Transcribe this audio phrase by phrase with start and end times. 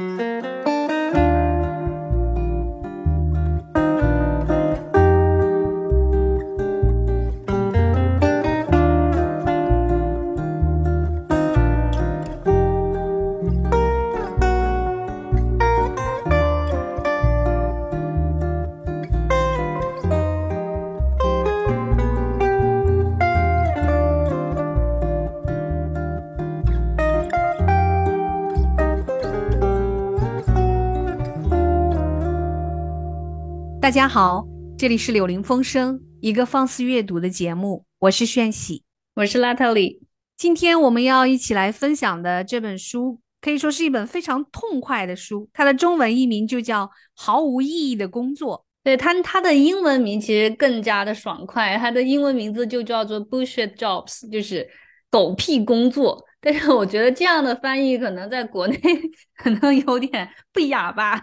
[0.00, 0.29] Mm-hmm.
[33.90, 34.46] 大家好，
[34.78, 37.84] 这里是柳林风声，一个放肆阅读的节目。
[37.98, 38.84] 我是炫喜，
[39.16, 40.00] 我是拉特里。
[40.36, 45.50] 今天我们要一起来分享的这本书，可以说是一本非常痛快的书。
[45.52, 46.86] 它的中文译名就叫
[47.16, 48.58] 《毫无意义的工作》。
[48.84, 54.68] 对它，它的英文名其实更加的爽快，它的英文名字就叫做 Bullshit Jobs，就是
[55.10, 56.24] 狗屁工作。
[56.40, 58.78] 但是我觉得这样的翻译可能在国内
[59.36, 61.20] 可能有点不雅吧。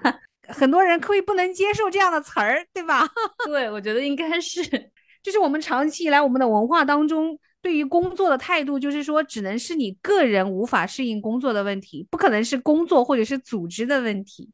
[0.48, 3.08] 很多人可以不能接受这样的词儿，对吧？
[3.46, 4.62] 对，我觉得应该是，
[5.22, 14.50] 就是我们长期以来我们的文化当中对于工作的态度，就是说只能是你个人无法适应工作的问题，不可能是工作或者是组织的问题。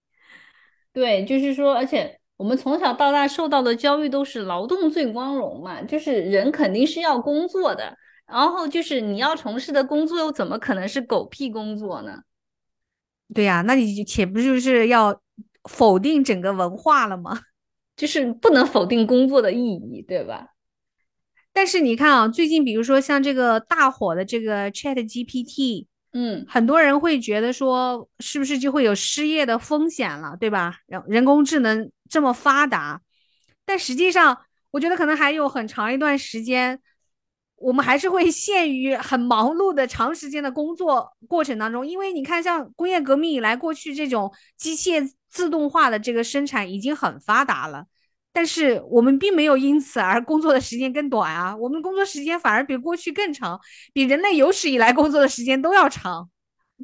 [0.92, 7.98] 对，就是说，而且我们从小到大受到的教育都是劳动最光荣嘛，就是人肯定是要工作的，
[8.28, 12.20] 然后就是你要从事的工作又怎么可能是狗屁工作呢？
[13.34, 15.23] 对呀，那你且不就是要？
[15.70, 17.42] 否定整个文化了吗？
[17.96, 20.50] 就是不能否定工作的意义，对吧？
[21.52, 30.78] 但是你看啊，最近比如说像这个大火的这个 Chat GPT，嗯，很多人会觉得说，是不是就会有失业的风险了，对吧？
[30.88, 33.02] 人人工智能这么发达，
[33.66, 34.38] 但实际上，
[34.72, 36.80] 我觉得可能还有很长一段时间。
[37.58, 47.88] 我们还是会陷于很忙碌的长时间的工作过程当中，因为你看，像工业革命以来，过去这种机械自动化的这个生产已经很发达了，
[48.32, 53.60] 但是我们并没有因此而工作的时间更短啊，我们工作时间反而比过去更长，
[53.92, 56.30] 比人类有史以来工作的时间都要长。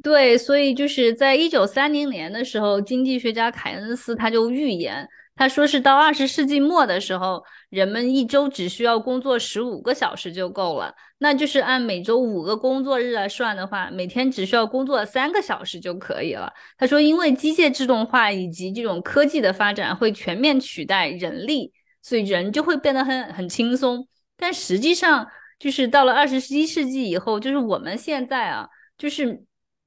[0.02, 5.08] 对，所以就是在一九三零年的时候，经济学家凯恩斯他就预言。
[5.40, 10.94] 他说是到二十世纪末的时候，人们一周只需要工作十五个小时就够了。
[11.16, 16.52] 那就是按每周五个工作日来算的话，每天只需要工作三个小时就可以了。
[16.76, 21.72] 他说，因为机械自动化以及这种科技的发展会全面取代人力，
[22.02, 24.06] 所以人就会变得很很轻松。
[24.36, 25.26] 但实际上，
[25.58, 28.68] 就是到了二十一世纪以后，就是我们现在啊，
[28.98, 29.42] 就是。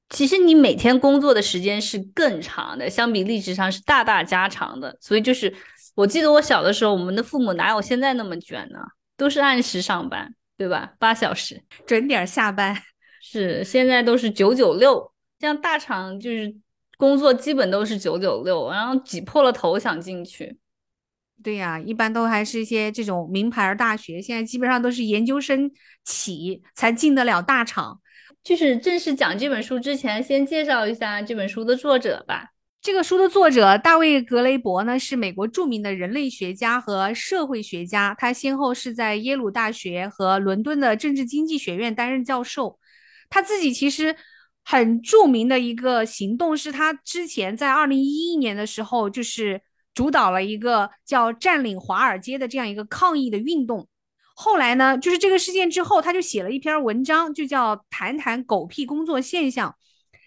[0.09, 4.96] 其实你每天工作的时间是更长的，相比历史上是大大加长的。
[5.02, 5.52] 所以就是，
[5.96, 8.80] 我记得我小的时候，我们的父母哪有现在那么卷呢？
[9.18, 10.94] 都是按时上班，对吧？
[11.00, 12.75] 八小时准点下班。
[13.22, 16.53] 是，现在都是九九六，像大厂就是
[16.97, 20.58] 工作基本都是九九六，然后挤破了头想进去。
[21.41, 25.72] 对呀，一般都还是一些这种名牌大学，现在基本上都是研究生
[26.03, 28.00] 起才进得了大厂。
[28.44, 32.50] 就是正式讲这本书之前，先介绍一下这本书的作者吧。
[32.81, 38.14] 这个书的作者大卫·格雷伯呢，是美国著名的人类学家和社会学家。
[38.20, 42.78] 他先后是在耶鲁大学和伦敦的政治经济学院担任教授。
[43.30, 44.14] 他自己其实
[44.66, 49.62] 很著名的一个行动，是他之前在二零一一年的时候，就是
[49.94, 53.88] 主导了一个叫“占领华尔街”的这样一个抗议的运动。
[54.34, 59.70] 后来呢，就是这个事件之后，他就写了一篇文章，就叫《谈谈狗屁工作现象》。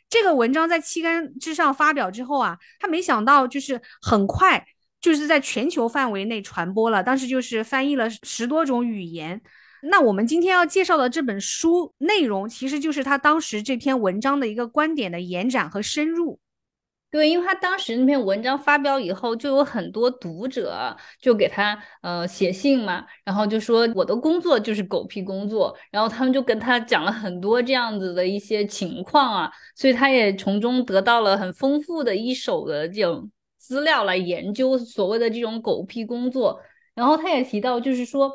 [0.09, 4.65] 这个文章在期刊之上发表之后啊，他没想到就是很快
[5.01, 9.43] 就是在全球范围内传播了，当时就是翻译了十多种语言。
[9.83, 16.39] 那我们今天要介绍的这本书内容，其实就是他当时这篇文章的一个观点的延展和深入。
[17.17, 36.61] 对，因为他当时那篇文章发表以后，就有很多读者就给他呃写信嘛，然后就说我的工作就是狗屁工作，然后他们就跟他讲了很多这样子的一些情况啊，所以他也从中得到了很丰富的一手的这种资料来研究所谓的这种狗屁工作。
[36.95, 38.31] 然后他也提到，就是说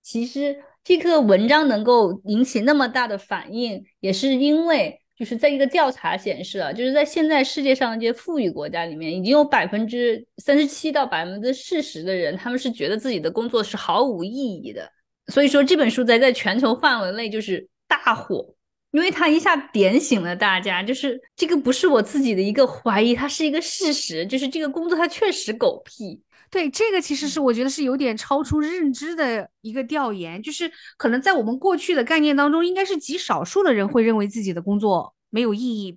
[0.00, 5.01] 其实这个文章能够引起那么大的反应，也是因为。
[5.22, 14.90] 就是在一个调查显示啊，就是在现在世界上的这些富裕国家里面，已经有百分之三十七到百分之四十的人，他们是觉得自己的工作是毫无意义的。
[15.28, 18.52] 所以说这本书在在全球范围内就是大火，
[18.90, 26.20] 因为它一下点醒了大家，就是这个不是我自己的一个怀疑，它是一个事实，就是这个工作它确实狗屁。
[26.52, 35.96] 对这个其实是我觉得是有点超出认知的一个调研，就是可能在我们过去的概念当中，应该是极少数的人会认为自己的工作没有意义。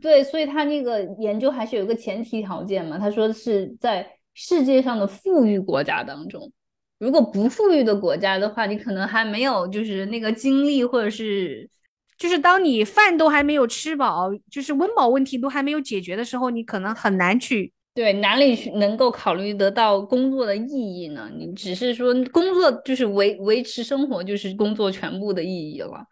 [0.00, 6.52] 对，所以他那个研究还是有一个前提条件嘛，他说是在世界上的富裕国家当中，
[7.00, 11.68] 如果不富裕的国家的话，你可能还没有就是那个精力，或者是
[12.16, 21.28] 就是当你饭都还没有吃饱，就是温饱问题都还没有解决的时候，你可能很难去对哪里能够考虑得到工作的意义呢？
[21.36, 26.06] 你只是说工作就是维维持生活，就是工作全部的意义了。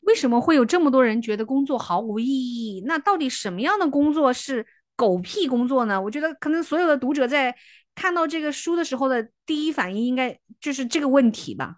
[0.00, 2.82] 为什么会有这么多人觉得工作毫无意义？
[2.84, 5.98] 那到底什么样的工作是狗屁工作呢？
[5.98, 7.56] 我觉得可能所有的读者在
[7.94, 11.76] 看到这个书的时候的第一反应应该就是这个问题吧。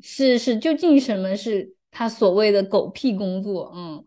[0.00, 3.72] 是是，究竟什么是他所谓的狗屁工作？
[3.76, 4.04] 嗯，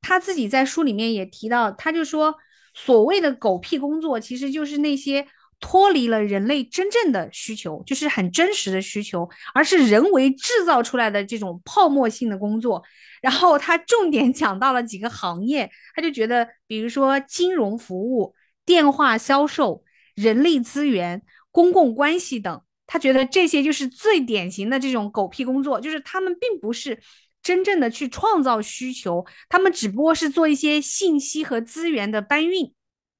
[0.00, 2.34] 他自己在书里面也提到，他就说
[2.76, 5.26] 所谓的狗屁工作其实就是那些。
[5.58, 12.84] 脱离了人类真正的需求，就是很真实的需求，而是人为制造出来的这种泡沫性的工作。
[13.22, 18.34] 然后他重点讲到了几个行业，他就觉得，比如说金融服务、
[18.66, 19.82] 电话销售、
[20.14, 27.00] 人力资源、公共关系等，他觉得这些就是最典型的这种狗屁工作，就是他们并不是
[27.46, 32.72] 真正的去创造需求，他们只不过是做一些信息和资源的搬运。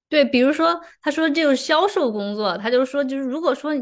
[0.08, 3.73] 对，比如说，他说这就是销售工作，他就说，就是如果说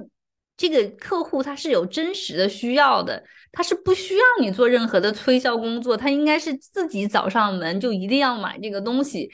[0.55, 9.31] 这个客户他是有真实的需要的，他是不需要你做任何的推销工作，他应该是自己找上门就一定要买这个东西。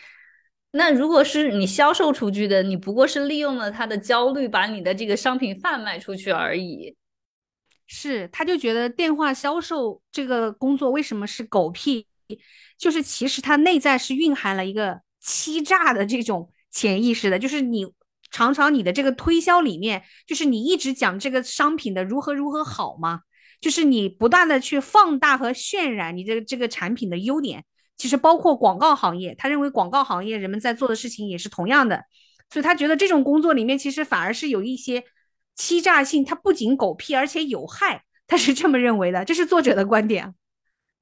[0.70, 6.94] 那如果是你销售出去的，你不过是利用了他的焦虑，把你的这个商品贩卖出去而已。
[7.92, 12.06] 是，他就觉得电话销售这个工作为什么是狗屁，
[12.78, 16.50] 就是其实它内在是蕴含了一个欺诈的这种。
[16.72, 17.84] 潜意识的，就是你
[18.30, 23.22] 常常你的这个推销里面，就是你一直讲这个商品的如何如何好吗？
[23.60, 27.64] 就是你不断的去放大和渲染你这个这个产品的优点。
[27.96, 32.04] 其实包括广告行业，他认为广告行业人们在做的事情也是同样的，
[32.52, 35.02] 所以他觉得这种工作里面其实反而是有一些
[35.60, 38.02] 欺诈性，它不仅狗屁，而且有害。
[38.26, 40.34] 他是这么认为的，这是作者的观点。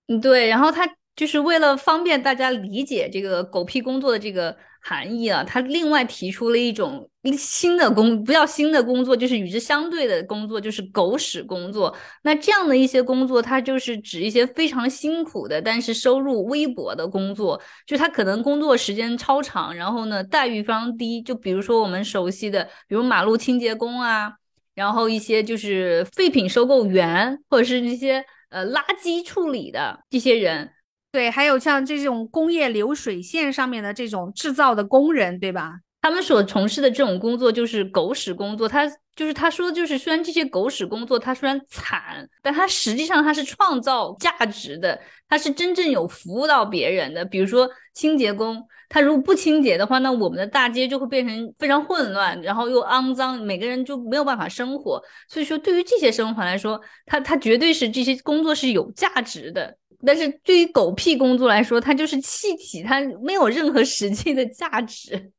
[0.08, 0.48] 嗯，对。
[0.48, 4.56] 然后他就是为了方便大家理解这个狗屁工作的这个。
[4.80, 11.94] 含义啊，他另外提出了一种新的工，不叫新的工作，就是与之相对的工作，就是狗屎工作。
[12.22, 21.20] 那这样的一些工作，它就是指一些非常辛苦的，但是收入微薄的工作，就他可能工作时间超长，然后呢待遇非常低。
[21.20, 24.32] 就比如说我们熟悉的，比如马路清洁工啊，
[24.78, 30.70] 然后一些就是废品收购员，或者是那些呃垃圾处理的这些人。
[31.10, 35.80] 对，还有像这种工业流水线上面的这种制造的工人，对吧？
[36.00, 38.68] 他们所从事的这种工作就是狗屎工作。
[38.68, 38.86] 他
[39.16, 47.24] 就是他说，就是虽然这些狗屎工作，他虽然惨，但他实际上他是创造价值的，他是真正有服务到别人的。
[47.24, 55.02] 比如说清洁工，它如果不清洁的话，那我们的大街就会变成非常混乱，然后又肮脏，每个人就没有办法生活。
[55.28, 59.76] 所以说，对于这些生活来说，它它绝对是这些工作是有价值的。
[60.06, 65.32] 但是对于狗屁工作来说，它就是气体，它没有任何实际的价值。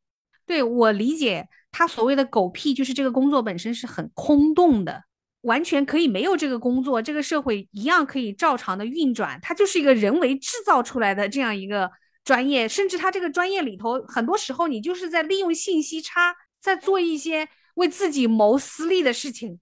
[0.45, 5.03] 对我理解，他所谓的狗屁，就是这个工作本身是很空洞的，
[5.41, 9.39] 完全可以没有这个工作，这个社会一样可以照常的运转。
[9.41, 11.89] 它就是一个人为制造出来的这样一个
[12.23, 19.59] 专业，甚至他这个专业里头，很多时候你就是在利用信息差，在做一些为自己谋私利的事情。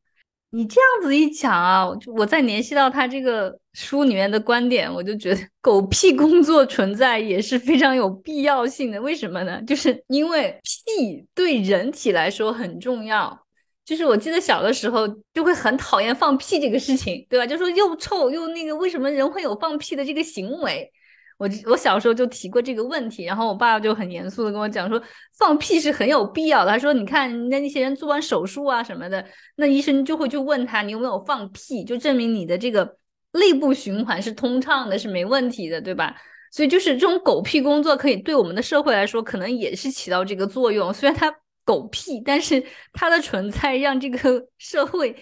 [0.51, 9.01] 你这样子一讲啊，我再联系到他这个书里面的观点，我就觉得狗屁工作存在也是非常有必要性的。
[9.01, 9.61] 为什么呢？
[9.63, 13.37] 就是因为屁对人体来说很重要。
[13.83, 17.45] 就是我记得小的时候就会很讨厌放屁这个事情，对吧？
[17.45, 20.91] 就说又臭又那个，为什么人会有放屁的这个行为？
[21.37, 25.01] 我我小时候就提过这个问题，然后我爸就很严肃的跟我讲说，
[25.37, 26.71] 放屁是很有必要的。
[26.71, 29.23] 他说，你看那那些人做完手术啊什么的，
[29.57, 32.97] 那医生就会去问他你有没有放屁，就证明你的这个
[33.33, 36.15] 内部循环是通畅的，是没问题的，对吧？
[36.51, 40.91] 所以就是这种狗屁工作，可以对我们的社会来说，可能也是起到这个作用。
[40.93, 41.31] 虽然它
[41.63, 42.63] 狗屁，但是
[42.93, 45.15] 它的存在让这个 社会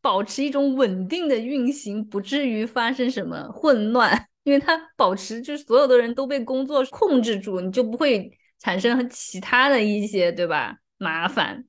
[0.00, 4.28] 保持一种稳定的运行，不至于发生什么混乱。
[4.46, 11.64] 因为他保持就是所有的人都被工作控制住，你就不会产生其他的一些对吧麻烦。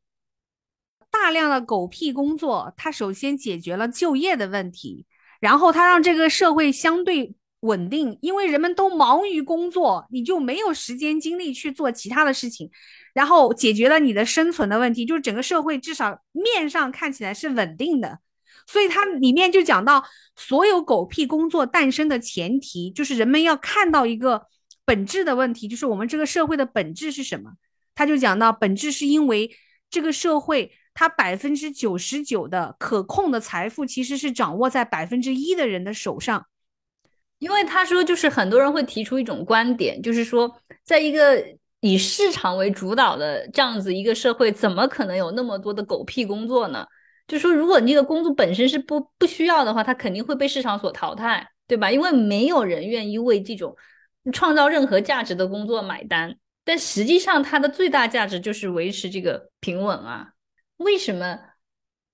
[1.10, 5.08] 大量的狗屁工作，它首先解决了就业的问题，
[5.40, 12.70] 然后它让这个社会相对稳定，因为人们都忙于工作，你就没有时间精力去做其他的事情，
[13.16, 18.20] 然后解决了你的生存的问题，就是整个社会至少面上看起来是稳定的。
[18.68, 20.04] 所以它里面就讲到，
[20.36, 24.44] 所有狗屁工作诞生的前提，就是人们要看到一个
[24.86, 27.54] 本质的问题，就是我们这个社会的本质是什么？
[27.96, 29.50] 他就讲到，本质是因为
[29.90, 36.46] 这个社会它百分之九十九的可控的财富其实是掌握在百分之一的人的手上。
[37.40, 40.52] 因为他说，就是很多人会提出一种观点，就是说，
[40.84, 41.44] 在一个
[41.82, 46.86] 以市场为主导的这样子一个社会，怎么可能有那么多的狗屁工作呢？
[47.28, 51.92] 就说，如果你的工作本身是不不需要的话，它肯定会被市场所淘汰，对吧？
[51.92, 53.76] 因为没有人愿意为这种
[54.32, 56.38] 创造任何价值的工作买单。
[56.64, 60.30] 但实际上，它的最大价值就是维持这个平稳啊。
[60.78, 61.40] 为什么？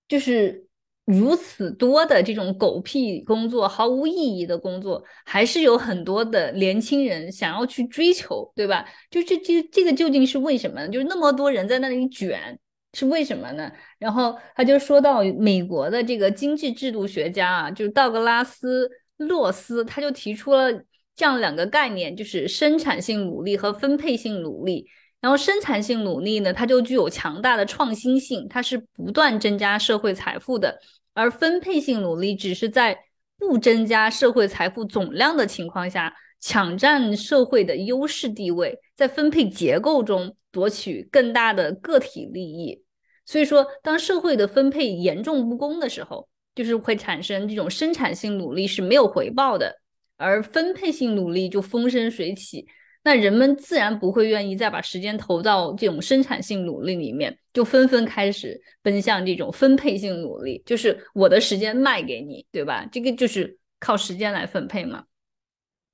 [0.08, 0.67] 就是。
[1.05, 8.86] 如此多的这种狗屁工作、毫无意义的工作，还是有很多的年轻人想要去追求，对吧？
[9.12, 10.88] 就这这这个究竟是为什么？
[10.88, 12.58] 就是那么多人在那里卷，
[12.93, 13.70] 是为什么呢？
[14.04, 18.86] 然后他就说到美国的这个经济制度学家啊，就是道格拉斯·
[19.26, 20.70] 洛斯，他就提出了
[21.16, 24.86] 这样两个概念，就是生产性努力和分配性努力。
[25.22, 30.70] 然后生产性努力呢，它就具有强大的创新性，它是不断增加社会财富的；
[31.14, 32.98] 而分配性努力只是在
[33.38, 42.83] 不增加社会财富总量的情况下，抢占社会的优势地位，在分配结构中夺取更大的个体利益。
[43.25, 49.75] 所以说，当社会的分配严重不公的时候，就是会产生这种生产性努力是没有回报的，
[50.18, 52.68] 而分配性努力就风生水起。
[53.06, 62.88] 那人们自然不会愿意再把时间投到这种生产性努力里面，就纷纷开始奔向这种分配性努力，就是我的时间卖给你，对吧？
[62.92, 65.03] 这个就是靠时间来分配嘛。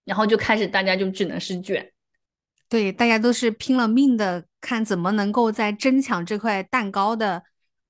[0.06, 1.92] 然后就开始大家就只能是卷，
[2.70, 7.42] 对，大家都是拼了命的看怎么能够在争抢这块蛋糕的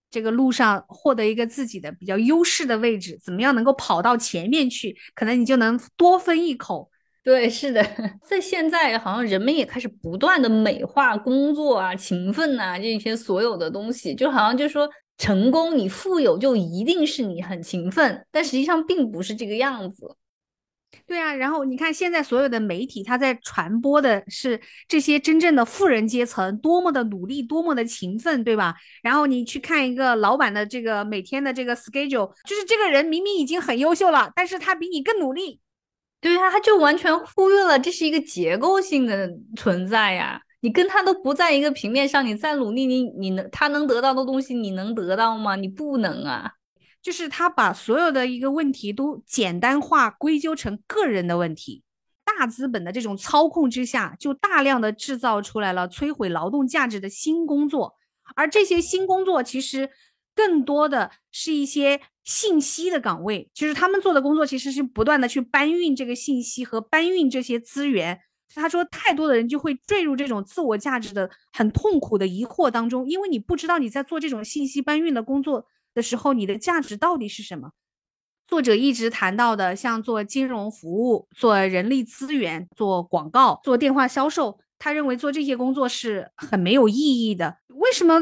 [0.10, 6.90] 这个路上获得一个自己的比较优势的位置，怎么样能够跑到前面去，可能你就能多分一口。
[7.22, 7.86] 对，是的，
[8.24, 20.16] 在现在好像人们也开始不断的美化工作啊、勤奋呐这些所有的东西，就好像就说成功，你富有就一定是你很勤奋，但实际上并不是这个样子。
[21.06, 28.76] 对啊，然后你看现在所有的媒体，它在传播的是这些真正的富人阶层多么的努力，多么的勤奋，对吧？
[29.02, 35.60] 然后你去看一个老板的这个每天的这个 schedule，就是这个人明明已经很优秀了，但是他比你更努力。
[36.22, 40.42] 对呀，他就完全忽略了这是一个结构性的存在呀！
[40.62, 45.56] 你跟他都不在一个平面上，你再努力，你你能他能得到的东西，你能得到吗？
[45.56, 46.52] 你不能啊！
[47.10, 51.82] 就是他把所有的一个问题都简单化，归咎成个人的问题。
[52.24, 57.96] 大资本的这种操控之下，就大量的制造出来了摧毁劳动价值的新工作，
[58.36, 59.90] 而这些新工作其实。
[60.36, 68.22] 更多的是一些信息的岗位，就是他们做的工作其实是不断的去搬运这个信息和搬运这些资源。
[68.56, 75.66] 他说，太多的人就会坠入这种自我价值的很痛苦的疑惑当中，因为你不知道你在做这种信息搬运的工作
[76.00, 77.72] 的时候，你的价值到底是什么。
[78.48, 87.58] 作者一直谈到的，像做金融服务、做人力资源、做广告、做电话销售，他认为做这些工作是很没有意义的。
[87.68, 88.20] 为什么？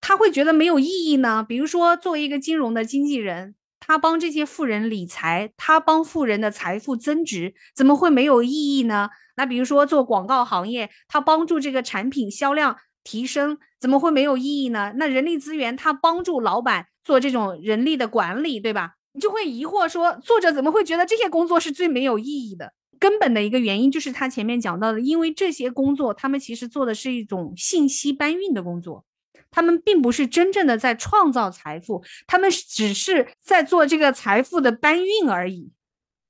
[0.00, 1.44] 他会觉得没有意义呢？
[1.46, 9.10] 比如说，作为一个金融的经纪人，他帮这些富人理财，他帮富人的财富增值，怎么会没有意义呢？
[9.36, 14.94] 那比如说做广告行业，他帮助这个产品销量提升，怎么会没有意义呢？
[14.96, 18.94] 那人力资源，他帮助老板做这种人力的管理，对吧？
[19.12, 22.72] 你就会疑惑说，作者怎么会觉得这些工作是最没有意义的？
[22.98, 29.04] 根本的一个原因就是他前面讲到的，因为这些工作，他们其实做的是一种信息搬运的工作。
[29.50, 35.70] 他们并不是真正的在创造财富，他们只是在做这个财富的搬运而已。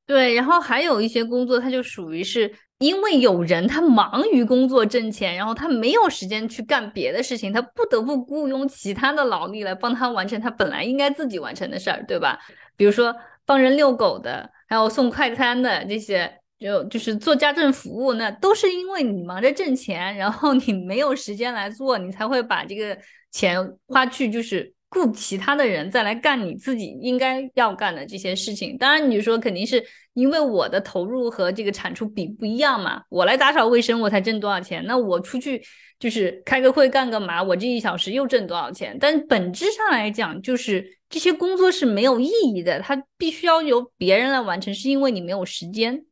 [0.06, 12.38] 对，然后还有一些工作，它就属于是因为有人他忙于工作挣钱，然后他没有时间去干别的事情，他不得不雇佣其他的劳力来帮他完成他本来应该自己完成的事儿，对吧？
[12.76, 13.14] 比如说
[13.44, 16.40] 帮人遛狗的，还有送快餐的这些。
[16.58, 22.96] 就就是做家政服务，那都是因为你忙着挣钱，然后你没有时间来做，你才会把这个
[23.30, 28.78] 钱花去，就是雇其他的人再来干你自己应该要干的这些事情。
[28.78, 33.02] 当然，你说肯定是因为我的投入和这个产出比不一样嘛。
[33.10, 34.82] 我来打扫卫生，我才挣多少钱？
[34.86, 35.60] 那我出去
[35.98, 38.96] 就是开个会干个嘛，我这一小时又挣多少钱？
[38.98, 46.05] 但本质上来讲，就是这些工作是没有意义的，它必须要由别人来完成，是因为你没有时间。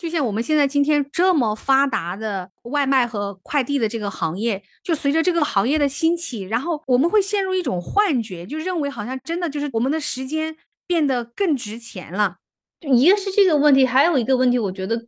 [0.00, 12.38] 就像我们现在今天这么发达的外卖和快递的这个行业，就随着这个行业的兴起，然后我们会陷入一种幻觉，就认为好像真的就是我们的时间变得更值钱了。
[12.80, 15.06] 一个是这个问题，还有一个问题，我觉得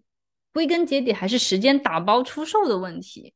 [0.53, 3.33] 归根结底还是时间打包出售的问题。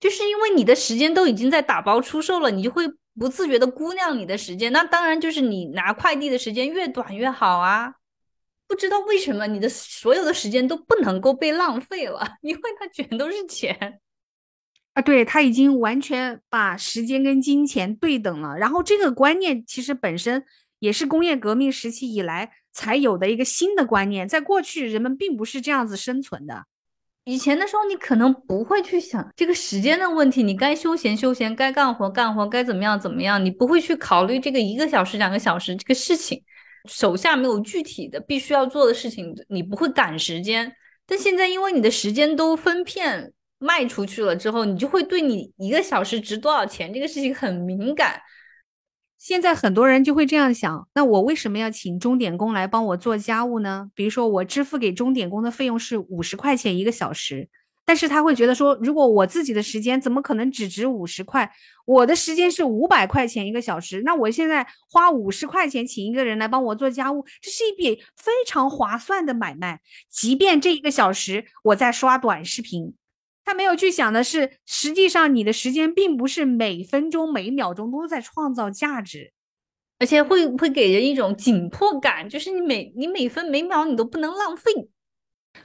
[0.00, 2.84] 就是因为你的时间都已经在打包出售了，你就会
[3.20, 4.72] 不自觉的估量你的时间。
[4.72, 7.94] 那当然就是你拿快递的时间越短越好啊。
[8.66, 13.98] 不知道为什么你的所有的时间都不能够被浪费了，因为它全都是钱
[14.94, 15.02] 啊。
[15.02, 18.56] 对他已经完全把时间跟金钱对等了。
[18.56, 20.44] 然后这个观念其实本身
[20.78, 26.64] 也是工业革命时期以来才有的一个新的观念，在过去人们并不是这样子生存的。
[27.24, 36.44] 以前的时候，你可能不会去想这个时间的问题，你该休闲休闲，该干活干活，该怎么样怎么样，你不会去考虑这个一个小时、两个小时这个事情，
[36.84, 40.74] 手下没有具体的必须要做的事情，你不会赶时间。
[41.06, 48.20] 但现在，因为你的时间都分片卖出去了之后，你就会对你一个小时值多少钱这个事情很敏感。
[49.18, 53.90] 现在很多人就会这样想：那我为什么要请钟点工来帮我做家务呢？
[53.94, 57.48] 比如说，我支付给钟点工的费用是五十块钱一个小时，
[57.86, 61.50] 但是他会觉得说，如果我自己的时间怎么可能只值五十块？
[61.84, 69.80] 我的时间是五百块钱一个小时，那我现在花五十块钱请一个人来帮我做家务，这是一笔非常划算的买卖。
[70.08, 72.94] 即便这一个小时我在刷短视频。
[73.44, 79.34] 他没有去想的是，实际上你的时间并不是每分钟每秒钟都在创造价值，
[79.98, 84.72] 而且会会给人一种紧迫感，就是你每你每分每秒你都不能浪费。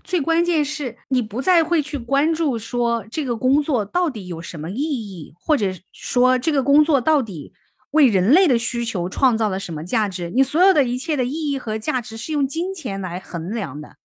[0.03, 7.53] 最关键是你不再会去关注说这个工作到底有什么意义，或者说这个工作到底
[7.91, 10.29] 为人类的需求创造了什么价值。
[10.29, 13.95] 你所有的一切的意义和价值是用金钱来衡量的，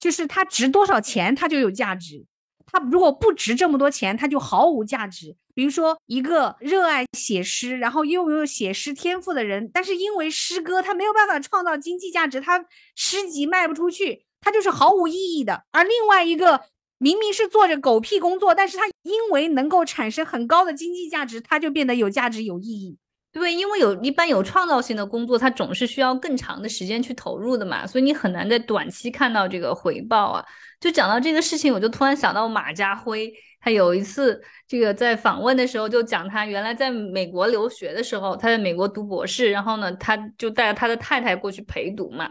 [0.00, 2.26] 就是它值多少钱，它就有价值。
[2.66, 5.36] 它如果不值这么多钱，它就毫无价值。
[5.54, 12.64] 比如说，一个热爱写诗，然后又有写诗天赋的人，但是因为诗歌他没有办法创造经济价值，他
[12.96, 15.64] 诗集卖不出去，他就是毫无意义的。
[15.72, 16.60] 而另外一个
[16.98, 22.98] 明明是做着狗屁工作，但是他因为能够产生很高的经济价值，他就变得有价值、有意义。
[23.32, 30.44] 对，因为有一般有创造性的工作，它总是需要更长的时间去投入的嘛，所以你很难在短期看到这个回报啊。
[30.80, 42.30] 就讲到这个事情，我就突然想到马家辉，他有一次这个在访问的时候就讲他原来在美国留学的时候，他在美国读博士，然后呢他就带着他的太太过去陪读嘛。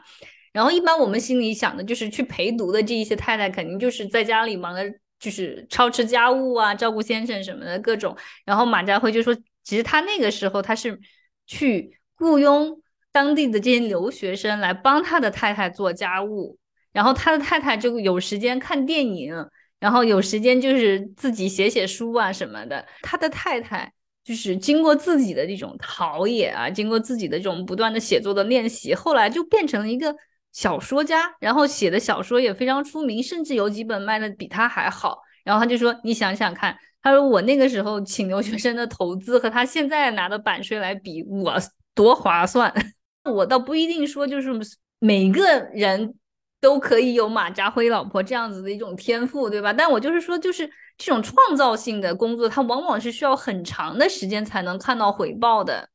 [0.53, 4.89] 然后一般我们心里想的就是去陪读的这一些太太肯定就是在家里忙的，
[5.19, 8.15] 就是操持家务啊，照顾先生什么的各种。
[8.45, 9.35] 然后马家辉就说。
[9.65, 10.99] 其实他那个时候他是
[11.47, 12.81] 去雇佣
[13.13, 16.57] 当地的这些留学生来帮他的太太做家务，
[16.91, 19.33] 然后他的太太就有时间看电影，
[19.79, 22.85] 然后有时间就是自己写写书啊什么的。
[23.03, 30.13] 他的太太就是经过自己的这种陶冶啊，经过自己的这种不断的写作的练习，后来就变成了一个
[30.53, 35.19] 小说家，然后写的小说也非常出名，甚至有几本卖的比他还好。
[35.43, 41.53] 然后他就说：“你想想看。”他说：“我那个时候请留学生的投资和他现在拿的版税来比，我
[41.93, 42.73] 多划算。
[43.29, 44.51] 我倒不一定说就是
[44.99, 46.13] 每个人
[46.61, 49.73] 都可以有马家辉老婆这样子的一种天赋，对吧？
[49.73, 50.65] 但我就是说，就是
[50.97, 55.89] 这种创造性的工作，它往往是需要很长的时间才能看到回报的。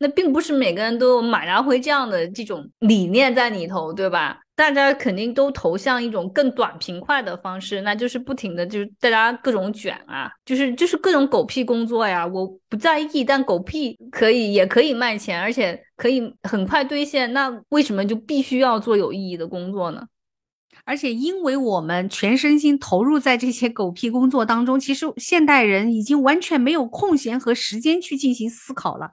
[0.00, 12.26] 那并不是每个人都有马家辉这样的这种理念在里头，对吧？”大家肯定都投向一种更短平快的方式，那就是不停的就是大家各种卷啊，就是就是各种狗屁工作呀。
[12.26, 17.32] 我不在意，但狗屁可以也可以卖钱，而且可以很快兑现。
[17.32, 20.02] 那为什么就必须要做有意义的工作呢？
[20.84, 29.12] 而且因为我们全身心投入在这些狗屁工作当中，其实现代人已经完全没有空闲和时间去进行思考了。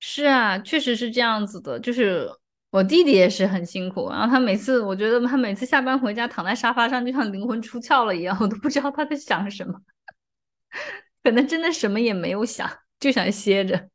[0.00, 2.30] 是啊，确实是这样子的，就是。
[2.70, 9.72] 我弟弟也是很辛苦，然后他每次，我觉得他每次下班回家躺在沙发上，就像灵魂出窍了一样，我都不知道他在想什么，
[11.24, 13.88] 可能真的什么也没有想，就想歇着。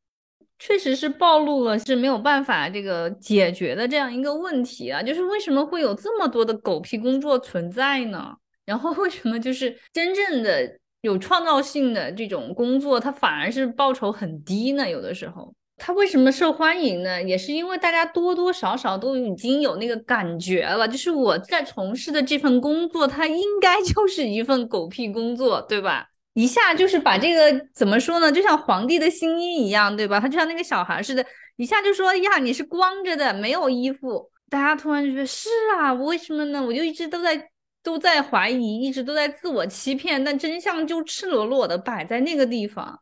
[0.58, 8.36] 确实是暴露了是没有办法这个解决的这样一个问题啊，就是为什么会有这么多的狗屁工作存在呢？
[8.66, 14.90] 然后为什么就是真正的有创造性的这种工作，它反而是报酬很低呢？
[14.90, 15.54] 有的时候。
[15.78, 17.22] 他为什么受欢迎呢？
[17.22, 26.08] 也是因为大家多多少少都已经有那个感觉了，就是我在从事的这份工作，它应该就是一份狗屁工作，对吧？
[26.36, 28.32] 一下就是把这个怎么说呢？
[28.32, 30.20] 就像皇帝的新衣一样，对吧？
[30.20, 31.26] 他就像那个小孩似的，
[31.58, 34.32] 一下就说呀，你是光着的，没有衣服。
[34.50, 36.64] 大家突然就觉得是啊，我为什么呢？
[36.64, 37.50] 我就一直都在
[37.84, 43.00] 都在怀疑，一直都在自我欺骗，但真相就赤裸裸的摆在那个地方。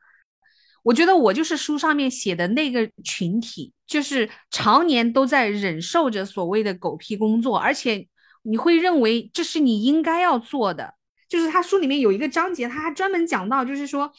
[0.83, 8.07] 我觉得我就是书上面写的那个群体，就是常年都在忍受着所谓的狗屁工作，而且
[8.43, 10.95] 你会认为这是你应该要做的。
[11.29, 14.11] 就是他书里面有一个章节，他还专门讲到，就是说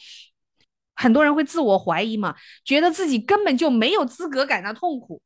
[0.95, 5.21] 很多人会自我怀疑嘛，觉得自己根本就没有资格感到痛苦。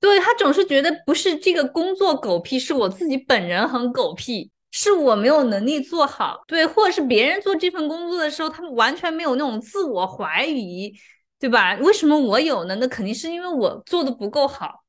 [0.00, 6.42] 对他总是觉得不是这个工作狗屁，是我自己本人很狗屁，是我没有能力做好。
[6.46, 10.94] 对，或者是别人做这份工作的时候，他们完全没有那种自我怀疑，
[11.38, 11.74] 对吧？
[11.76, 12.76] 为什么我有呢？
[12.76, 14.84] 那肯定是因为我做的不够好。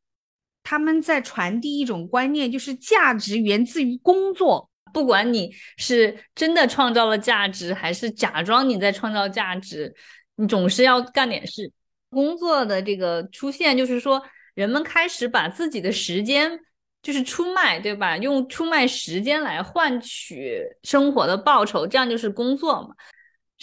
[0.64, 4.70] 他们在传递一种观念，就是价值源自于工作。
[4.94, 9.96] 不管你是真的创造了价值，还是假装你在创造价值，
[10.36, 11.72] 你总是要干点事。
[12.10, 14.22] 工作的这个出现，就是说
[14.54, 16.60] 人们开始把自己的时间
[17.02, 18.18] 就是出卖，对吧？
[18.18, 22.90] 用出卖时间来换取生活的报酬，这样就是工作嘛。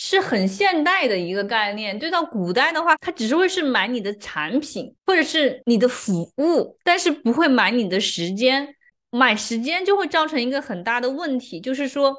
[0.00, 1.98] 是很现代的一个概念。
[1.98, 8.74] 对到古代的话，他只是会是买你的产品或者是你的服务，但是不会买你的时间。
[9.10, 12.14] 买时间就会造成一个很大的问题，就是说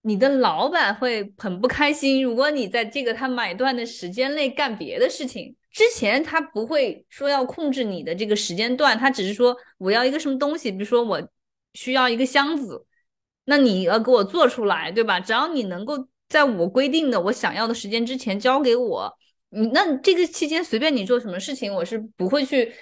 [0.00, 2.24] 你的老板会很不开心。
[2.24, 11.28] 如果你在这个他买断的时间内干别的事情，之前他不会说要控制你的这个时间段，他只是说我要一个什么东西，比如说我
[11.74, 12.86] 需要一个箱子，
[13.46, 15.18] 那你要给我做出来，对吧？
[15.18, 19.12] 只要你能够在我规定的我想要的时间之前交给我，
[19.48, 22.72] 你那这个期间随便你做什么事情，我是不会去。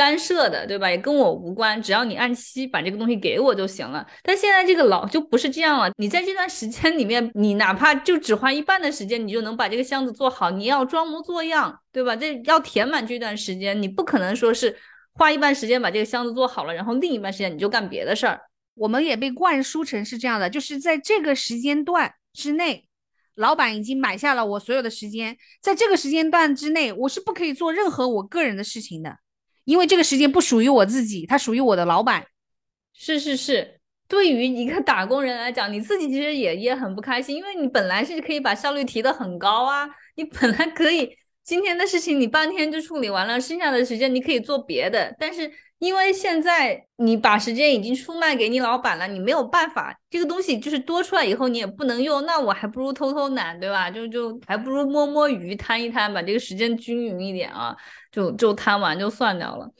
[0.00, 0.88] 干涉的，对吧？
[0.88, 4.06] 也跟我无关，只要你按期把这个东西给我就行了。
[4.22, 10.50] 但现在这个老就不是这样了，你在这段时间里面，你哪怕就只花一半的时间，你就能把这个箱子做好。
[10.50, 12.16] 你要装模作样，对吧？
[12.16, 14.74] 这要填满这段时间，你不可能说是
[15.12, 18.40] 花一半时间把这个箱子做好了，然后另一半时间你就干别的事儿。
[18.76, 22.86] 我们也被灌输成是这样的，就是在这个时间段之内，
[23.34, 29.18] 老板已经买下了我所有的时间，在这个时间段之内，我是不可以做任何我个人的事情的。
[29.70, 32.26] 因为这个时间不属于我自己，它属于我的老板。
[32.92, 45.50] 是是是，对于一个打工人来讲，你自己其实也也很不开心，因为你本来是可以把效率提得很高啊，你本来可以今天的事情你半天就处理完了，剩下的时间你可以做别的，但是。
[45.80, 53.90] 因为现在你把时间已经出卖给你老板了，你没有办法，这个东西就是多出来以后你也不能用，那我还不如偷偷懒，对吧？
[53.90, 57.74] 就就还不如摸摸鱼摊一摊，把这个时间均匀一点啊，
[58.12, 59.70] 就就摊完就算掉了。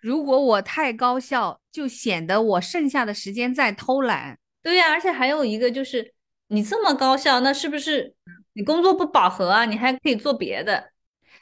[0.00, 4.38] 如果我太高效，就显得我剩下的时间在偷懒。
[4.62, 6.14] 对呀，而且还有一个就是
[6.48, 8.14] 你这么高效，那是不是
[8.52, 9.64] 你工作不饱和啊？
[9.64, 10.92] 你还可以做别的。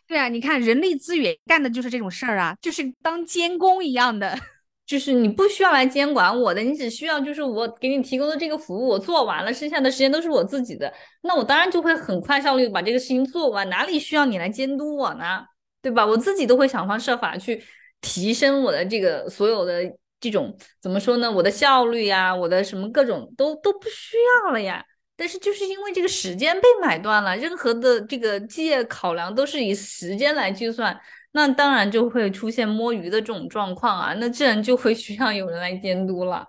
[0.07, 4.37] 对啊，你看人力资源干的就是这种事儿啊，就是当监工一样的，
[4.87, 15.45] 就是你不需要来监管我的，你只需要就是我给你提供的这个服务我做完了，剩下的时间都是我自己的，那我当然就会很快效率把这个事情做完，哪里需要你来监督我呢？
[15.81, 16.05] 对吧？
[16.05, 17.62] 我自己都会想方设法去
[18.01, 19.83] 提升我的这个所有的
[20.21, 21.31] 这种怎么说呢？
[21.31, 24.85] 我的效率呀，我的什么各种都都不需要了呀。
[25.16, 30.98] 但是就是因为这个时间被买断了，任何的这个企业考量都是以时间来计算，
[31.33, 36.44] 那当然就会出现摸鱼的这种状况啊，那自然就会需要有人来监督了。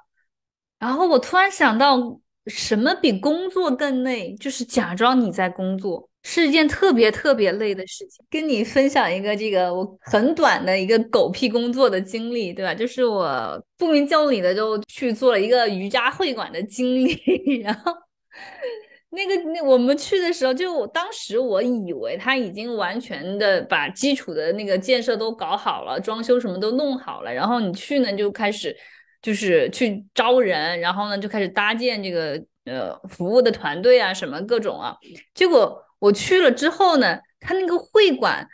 [0.80, 4.34] 然后我突然想到，什么比工作更累？
[4.36, 8.26] 就是假装你在工作，是一件特别特别累的事情。
[8.32, 12.74] 跟你分享一个这个我很短的一个狗屁工作的经历，对吧？
[12.74, 17.14] 就是我不明就里的就去做了一个瑜伽会馆的经历，
[17.62, 17.94] 然后。
[19.12, 28.76] 那个那我们去的时候，就当时我以为他已经完全的把基础的那个建设都搞好了，装修什么都弄好了，然后你去呢就开始
[29.22, 34.96] 就是去招人，然后呢就开始搭建这个呃服务的团队啊什么各种啊。
[35.34, 38.48] 结果我去了之后呢，他那个会馆。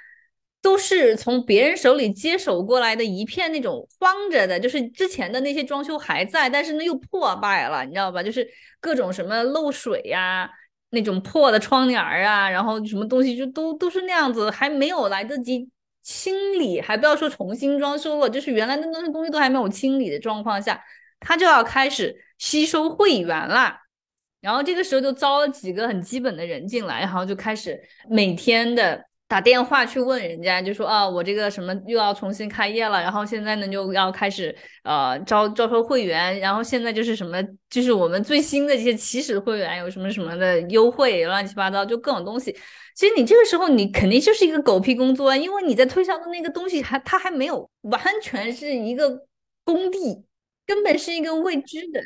[0.62, 8.22] 都是从别人手里接手过来的一片那种荒着的，就是之前的那些装修还在，但是呢又破败了，你知道吧？
[8.22, 8.48] 就是
[8.80, 10.48] 各种什么漏水呀，
[10.92, 15.68] 那种破的窗帘儿啊，然后什么东西就都都是那样子，还没有来得及
[16.04, 20.80] 清理，还不要说重新装修了，就是原来的那些东西都还没有清理的状况下，
[21.20, 23.78] 他就要开始吸收会员了。
[24.42, 29.10] 然后这个时候就招了几个很基本的人进来，然后就开始每天的。
[29.32, 42.52] 打电话去问人家，就说啊，我这个什么又要重新开业了，然后现在呢就要开始呃招招收会员，然后现在就是什么，就是我们最新的这些起始会员有什么什么的优惠，乱七八糟就各种东西。
[42.94, 49.18] 其实你这个时候你肯定就是一个狗屁工作啊，因为你在推销的那个东西还它还没有完全是一个
[49.64, 50.26] 工地，
[50.66, 52.02] 根本是一个未知的。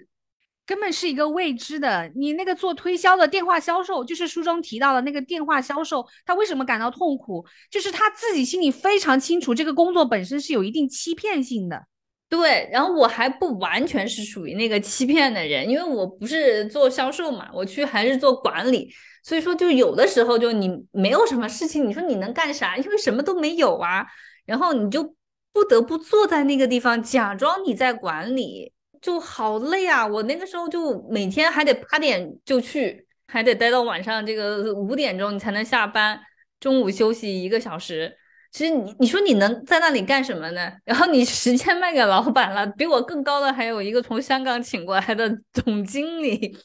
[0.65, 2.11] 根本是一个未知的。
[2.15, 7.45] 你那个做推销的电话销售，就是书中提到的那个电话销售，他为什么感到痛苦？
[7.69, 11.85] 就是他自己心里非常清楚，这个工作本身是有一定欺骗性的。
[12.27, 18.89] 对，然后我还不完全是属于那个欺骗的人，因为我不是做销售嘛，我去还是做管理，
[19.23, 22.75] 所以说就有的时候就你没有什么事情，你说你能干啥？
[22.77, 24.05] 因为什么都没有啊，
[24.45, 25.15] 然后你就
[25.53, 28.73] 不得不坐在那个地方假装你在管理，
[29.05, 30.03] 就好累啊！
[30.03, 36.19] 我那个时候就每天还得八点就去，还得待到晚上这个五点钟你才能下班，
[36.59, 38.17] 中午休息一个小时。
[38.51, 40.71] 其实你你说你能在那里干什么呢？
[40.85, 46.57] 然后你时间卖给老板了，比我更高的还有一个从香港请过来的总经理，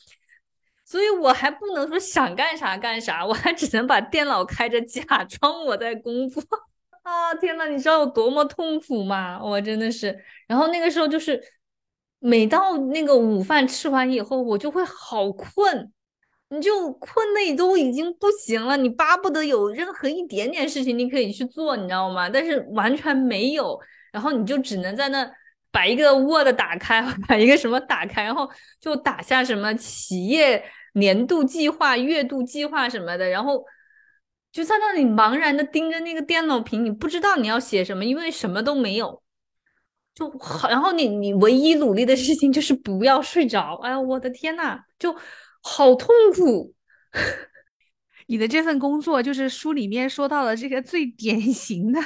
[0.87, 6.43] 所以我还不能说想干啥干啥，我还只能把电脑开着，假装我在工作
[7.05, 7.35] 啊！
[7.35, 9.39] 天呐，你知道有多么痛苦吗？
[9.43, 11.39] 我真的是，然后那个时候就是
[12.21, 15.93] 每到那个午饭吃完以后，我就会好困。
[16.53, 22.29] 你就困的都已经不行了，你巴不得有任何一点点事情你可以去做，你知道吗？
[22.29, 23.79] 但是完全没有，
[24.13, 25.31] 然后你就只能在那
[25.71, 33.65] 把一个 Word 打开， 把一个什么打开，然后就打下什么企业年度计划、月度计划什么的，然后
[34.51, 39.23] 就在那里茫然的盯着那个电脑屏，你不知道你要写什么，因为什么都没有，
[40.15, 40.69] 就好。
[40.69, 43.79] 然后你你唯一努力的事情就是不要睡着。
[43.83, 45.15] 哎呀，我的天呐，就。
[45.63, 46.73] 好痛苦！
[48.27, 52.01] 你的这份工作就是书里面说到的这个最典型的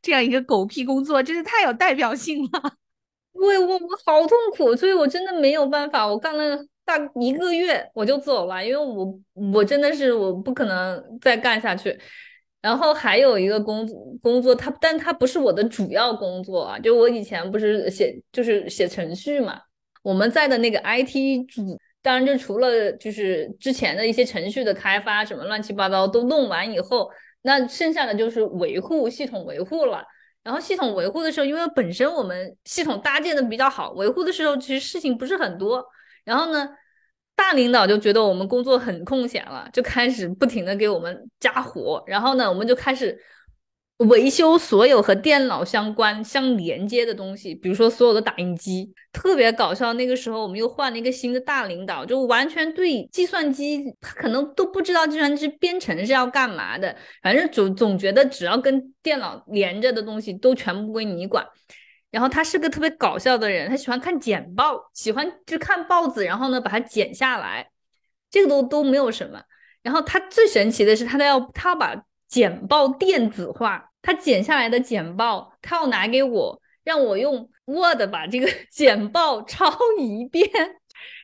[0.00, 2.48] 这样一个狗屁工作，真是太有代表性了。
[3.34, 6.06] 对我我好痛苦，所以我真的没有办法。
[6.06, 9.20] 我干了大一个月我就走了，因为我
[9.52, 11.98] 我真的是我不可能再干下去。
[12.62, 13.86] 然后还有一个工
[14.22, 16.78] 工作，它但它不是我的主要工作啊。
[16.78, 19.60] 就我以前不是写就是写程序嘛，
[20.02, 21.78] 我们在的那个 IT 组。
[22.04, 27.08] 当然，就除了就是之前的一些程序的开发，什么乱七八糟都弄完以后，
[27.42, 30.02] 那剩下的就是维护系统维护了。
[30.42, 35.84] 然后系统维护的时候，因为本身我们系统搭建的比较好，维护的时候其实事情不是很多。
[36.24, 36.68] 然后呢，
[37.36, 42.02] 大领导就觉得我们工作很空闲了，就开始不停的给我们加活。
[42.06, 43.18] 然后呢，我们就开始。
[44.08, 49.92] 维修所有和电脑相关、相连接的东西，比如说所有的打印机，特别搞笑。
[49.92, 56.96] 那个时候我们又换了一个新的大领导，就完全对计算机，他可能都不知道计算机编程是要干嘛的。
[57.22, 61.46] 反正总总觉得只要跟电脑连着的东西都全部归你管。
[62.12, 67.68] 然后他是个特别搞笑的人，他喜欢看简报，喜欢就看报纸，然后呢把它剪下来，
[68.30, 69.42] 这个都都没有什么。
[69.82, 73.88] 然后他最神奇的是，他都要他要把简报电子化。
[74.02, 80.50] 他剪下来的简报，他要拿给我，让我用 Word 把这个 简报抄一遍。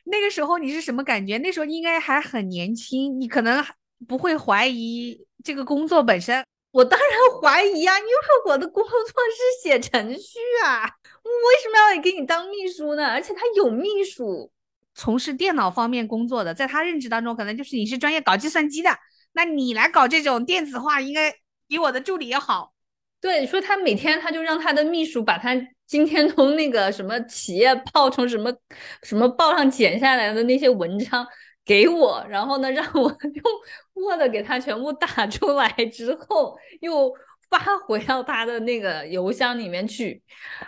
[0.05, 1.37] 那个时候你是什么感觉？
[1.37, 3.63] 那时候应该还很年轻，你可能
[4.07, 6.43] 不会怀疑这个工作本身。
[6.71, 7.09] 我当然
[7.41, 8.11] 怀疑啊，因为
[8.45, 10.83] 我的工作是写程序啊，
[11.23, 13.07] 我为什么要给你当秘书呢？
[13.07, 14.51] 而且他有秘书，
[14.93, 18.89] 从事电脑方面工作的，在他认知当中，可能就是你是专业搞计算机的，
[19.33, 21.35] 那你来搞这种电子化，应该。
[21.71, 22.73] 比我的助理要好，
[23.21, 25.55] 对，说他每天他就让他的秘书把他
[25.85, 28.51] 今天从那个什么企业报从什么
[29.03, 31.23] 什么报上剪下来的那些文章
[31.69, 33.01] 给我，然后呢让我
[33.93, 37.13] 用 Word 给他全部打出来 之后，又
[37.49, 40.19] 发回到他的那个邮箱里面去，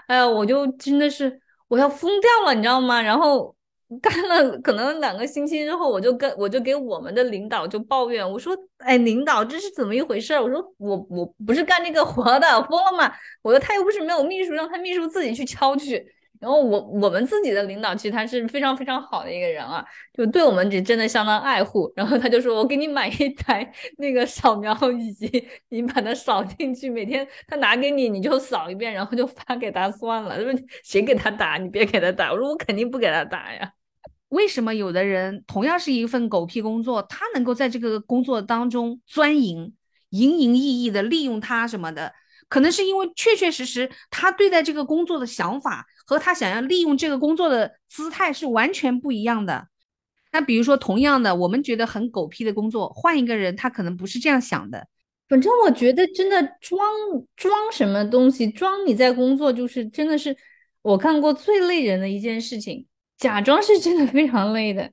[0.05, 3.01] 哎呀，我就真的是我要疯掉了，你知道吗？
[3.01, 3.55] 然后。
[4.01, 16.05] 干了可能两个星期之后，我就跟我就给我们的领导就抱怨，我说：“哎，领导，这是怎么一回事？”我说：“我我不是干这个活的，疯了吗？”我说：“他又不是没有秘书，让他秘书自己去敲去。”
[16.41, 21.93] 然后我我们自己的领导其实他是非常非常好的一个人啊，就对我们这真的相当爱护。
[21.95, 25.15] 然后他就说：“我给你买一台那个扫描仪，
[25.69, 30.35] 你把它扫进去，每天他拿给你，你就扫一遍，然后就发给他算了。
[30.35, 30.51] 他说
[30.83, 32.31] 谁给他打，你别给他打。
[32.31, 33.73] 我说我肯定不给他打呀。”
[34.29, 39.75] 为什么有的人同样是一份狗屁工作，他能够在这个工作当中钻营、
[40.09, 42.13] 营营役役的利用他什么的？
[42.47, 49.69] 可能是因为确确实实他对待这个工作的想法和他想要利用这个工作的姿态是完全不一样的。
[50.33, 54.85] 那比如说，同样的，我们觉得很狗屁的工作，换一个人，他可能不是这样想的。
[55.29, 56.85] 反正我觉得，真的装
[57.37, 60.35] 装什么东西，装你在工作，就是真的是
[60.81, 62.85] 我看过最累人的一件事情。
[63.17, 64.91] 假装是真的非常累的，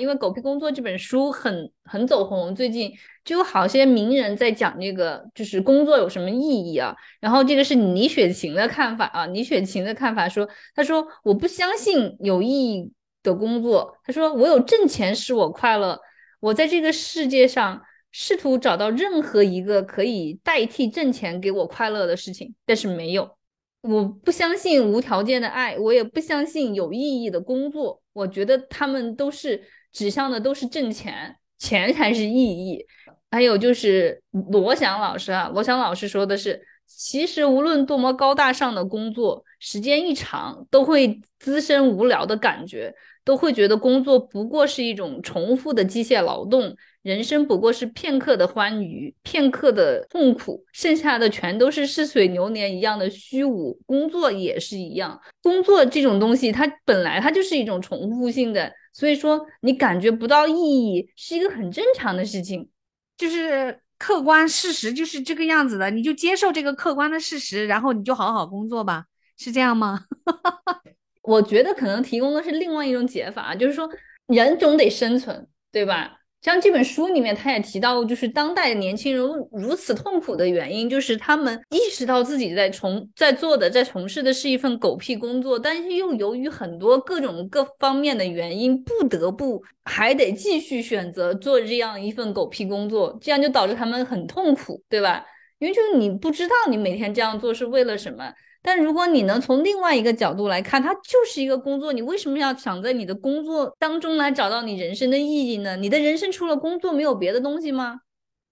[0.00, 2.90] 因为《狗屁工作》这本书很很走红，最近
[3.24, 6.96] 就有好些名人在讲这个，就是工作有什么意义啊？
[7.20, 12.90] 然后这个是李雪琴的看法啊，李雪琴的看法说，他说我不相信有意义
[13.22, 16.00] 的工作，他说我有挣钱使我快乐，
[16.40, 23.36] 我在这个世界上试图找到任何一个可以代替挣钱给我快乐的事情，但是没有。
[23.82, 28.02] 我不相信无条件的爱，我也不相信有意义的工作。
[28.12, 32.86] 我觉得他们都是指向的都是挣钱，钱才是意义。
[33.30, 42.92] 还有就是罗翔老师啊，罗翔老师说的是，其实无论多么高大上的工作，时间一长都会滋生无聊的感觉，
[43.24, 46.76] 都会觉得工作不过是一种重复的机械劳动。
[47.02, 53.72] 人生不过是片刻的欢愉，片刻的痛苦，剩下的全都是似水流年一样的虚无。
[53.86, 62.68] 工作也是一样，工作这种东西，它本来它就是一种重复性的，所以说你感觉不到意义是一个很正常的事情，
[63.16, 69.06] 就是客观事实就是这个样子的，你就接受这个客观的事实，然后你就好好工作吧，
[69.38, 70.04] 是这样吗？
[71.22, 73.88] 我觉得可能提供的是另外一种解法，就是说
[74.26, 76.19] 人总得生存，对吧？
[76.42, 79.22] 像这本书里面，他也提到，就是当代年轻人
[79.52, 95.24] 如此痛苦的原因，就是他们意识到自己在从在做的、在从事的是一份狗屁工作，但是又由于很多各种各方面的原因，不得不还得继续选择做这样一份狗屁工作，这样就导致他们很痛苦，对吧？
[95.58, 98.32] 因为就是你不知道你每天这样做是为了什么。
[98.62, 105.76] 但如果你能从另外一个角度来看，它就是一个工作，你为什么要想在你的工作当中来找到你人生的意义呢？
[105.76, 108.00] 你的人生除了工作没有别的东西吗？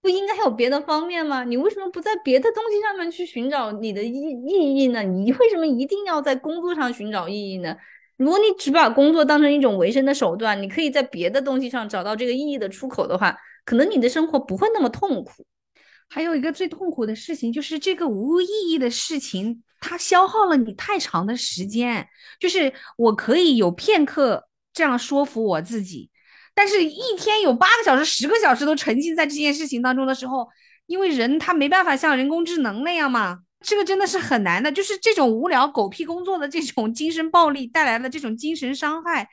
[0.00, 1.44] 不应该有别的方面吗？
[1.44, 5.02] 你为什么不在别的东西上面去寻找你的意意义呢？
[5.02, 7.76] 你为什么一定要在工作上寻找意义呢？
[8.16, 15.44] 如果你只把工作当成一种维生的手段，你可以在别的东西上找到这个意义的出口的话，可能你的生活不会那么痛苦。
[16.08, 19.62] 还有一个最痛苦的事情，就是这个无意义的事情。
[19.80, 22.08] 它消耗了你太长的时间，
[22.40, 26.10] 就是我可以有片刻这样说服我自己，
[26.54, 30.48] 但是一天有八个小时、十个小时都沉浸在这件事情当中的时候，
[30.86, 34.70] 因为人他没办法像人工智能那样嘛，这个真的是很难的。
[34.70, 39.28] 就是这种无聊狗屁工作的这种精神暴力带来的这种精神伤害，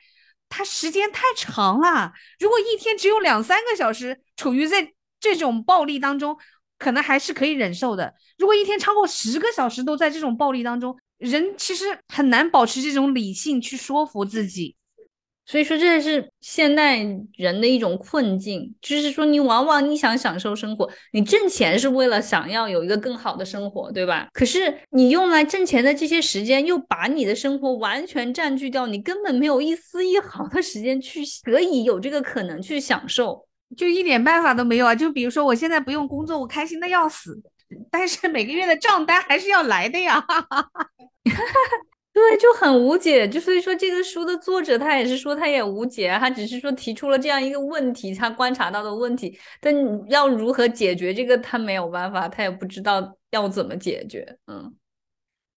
[0.48, 2.12] 它时间太长了。
[2.38, 6.36] 如果一天只有两三个小时处于在这种暴力当中，
[6.78, 8.12] 可能还是可以忍受的。
[8.38, 14.76] 如果一天超过十个小时都在这种暴力当中，人其实很难保持这种理性去说服自己。
[15.48, 16.98] 所以说，这是现代
[17.36, 24.26] 人的一种困境，就是说，你往往你想享受生活，你挣钱是为了想要有一个更好的生活，对吧？
[24.32, 33.45] 可是你用来挣钱的这些时间，又把你的生活完全占据掉，你根本没有一丝一毫的时间去可以有这个可能去享受。
[33.74, 34.94] 就一点办法都没有啊！
[34.94, 37.42] 就比如说，我现在不用工作，我开心的要死，
[37.90, 40.24] 但是每个月的账单还是要来的呀。
[42.12, 43.28] 对，就很无解。
[43.28, 49.74] 就所以说，这个书的作者他也是说他也无解，他只是说提出了这样一个问题，他观察到的问题，但
[50.08, 54.38] 要如何解决这个，他没有办法，他也不知道要怎么解决。
[54.46, 54.74] 嗯，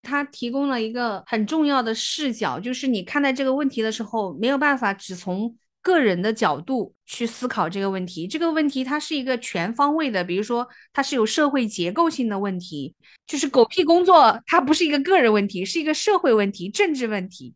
[0.02, 5.56] 他提供了一个很重要的视角，就是你看待这个问题的时候，没有办法只从。
[5.82, 12.94] 个人的角度去思考这个问题，这个问题它是一个全方位的，比如说它是有社会结构性的问题，
[13.26, 17.56] 就是狗屁工作，它不是一个个人问题，是一个社会问题、政治问题，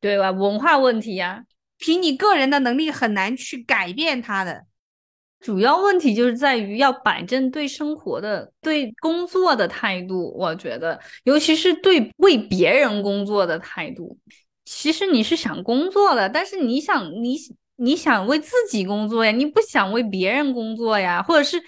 [0.00, 0.30] 对吧？
[0.30, 1.44] 文化问题呀，
[1.78, 4.66] 凭你个人的能力很难去改变它的。
[5.40, 14.18] 主要问题就是在于要摆正对生活的、对工作的态度，我觉得，尤其是对为别人工作的态度。
[14.64, 17.38] 其实你是想工作的，但是你想你。
[17.82, 21.60] 你想为自己工作呀，你不想为别人工作呀，或者是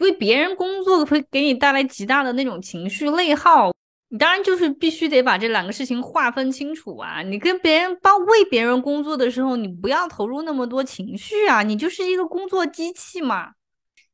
[0.00, 3.72] 为别人工作会给你带来极大的那种情绪内耗。
[4.10, 7.22] 你当然就是必须得把这两个事情划分清楚啊。
[7.22, 13.52] 你跟别人帮为别人工作的时候，你不要投入那么多情绪啊，你就是一个工作机器嘛。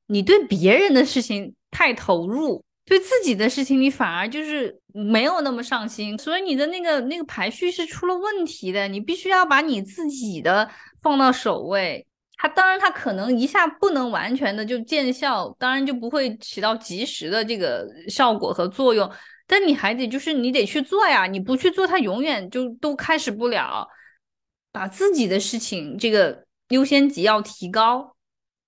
[0.07, 8.89] 你对别人的事情太投入，对自己的事情你反而就是没有那么上心，所以你的那个那个排序是出了问题的。
[8.89, 10.69] 你必须要把你自己的。
[11.01, 12.05] 放到首位，
[12.37, 19.09] 它当然它可能一下不能完全的就见效，当然就不会起到及时的这个效果和作用。
[19.47, 23.89] 但你还得就是你得去做呀，你不去做，它永远就都开始不了。
[24.73, 28.17] 把自己的事情这个优先级要提高，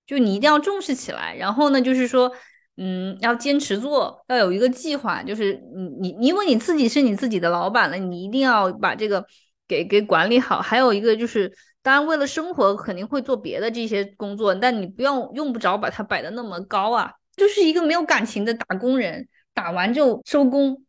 [0.06, 1.34] 就你一定要重视起来。
[1.34, 2.30] 然后呢，就是说，
[2.76, 5.22] 嗯，要坚持做，要有一个计划。
[5.22, 5.60] 就是
[6.00, 9.24] 你你因为你自己是你自己的老板了，你一定要把这个
[9.68, 10.60] 给给管理好。
[10.60, 11.52] 还有一个就是。
[11.82, 17.10] 当然，为了生活肯定会做别的这些工作，但你不用用不着把它摆的那么高啊。
[17.34, 20.84] 就是一个没有感情的打工人，打完就收工。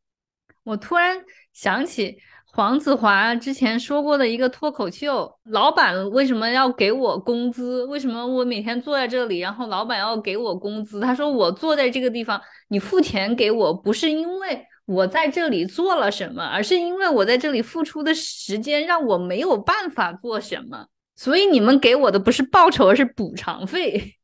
[0.63, 1.17] 我突然
[1.53, 2.17] 想起
[2.53, 7.85] 黄子华之前说过的一个脱口秀：老板为什么要给我工资？
[7.85, 10.99] 为什么我每天坐在这里，然后老板要给我工资？
[10.99, 24.17] 他说：我坐在这个地方，你付钱给我，不是因为我在这里做了什么，而是因为我在这里付出的时间让我没有办法做什么，所以你们给我的不是报酬，而是补偿费。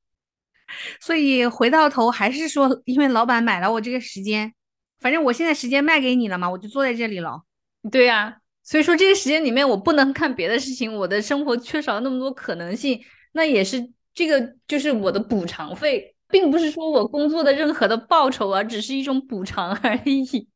[0.99, 4.53] 所以回到头还是说，因为老板买了我这个时间，
[4.99, 7.43] 反正我现在时间卖给你了嘛，我就坐在这里了。
[7.91, 12.99] 对呀，所以说这个时间里面我不能看别的事情，我的生活缺少那么多可能性，
[13.33, 20.47] 那也是这个就是我的补偿费，并不是说我工作的任何的报酬啊，只是一种补偿而已。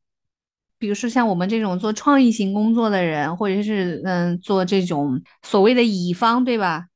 [0.78, 6.86] 比如说像我们这种做创意型工作的人，或者是嗯做这种所谓的乙方，对吧？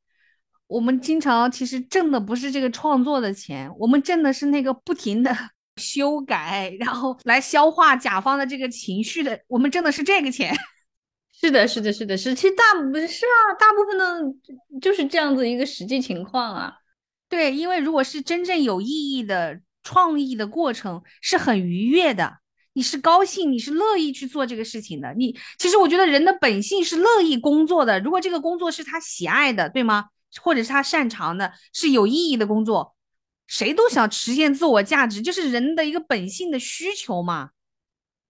[0.67, 5.33] 我们经常其实挣的不是这个创作的钱，我们挣的是那个不停的
[5.77, 10.55] 修改，然后来消化甲方的这个情绪的，我们挣的是这个钱。
[11.39, 12.35] 是的，是的，是的，是。
[12.35, 16.73] 其实大部分是啊，大部分的就是这样子一个实际情况啊。
[17.29, 22.39] 对，因为如果是真正有意义的创意的过程，是很愉悦的。
[22.73, 25.13] 你是高兴，你是乐意去做这个事情的。
[25.15, 28.01] 你其实我觉得人的本性是乐意工作的。
[28.01, 30.07] 如果这个工作是他喜爱的，对吗？
[30.43, 32.96] 或者是他擅长的，是有意义的工作，
[33.47, 37.51] 谁都想实现自我价值，就是人的一个本性的需求嘛。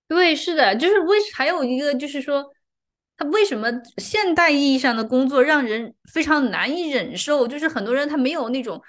[0.09, 2.45] 对，是的，就是为还有一个就是说，
[3.17, 7.49] 他为什么现代意义上的工作让人非常难以忍受？
[7.49, 8.83] 就是很多人他没有那种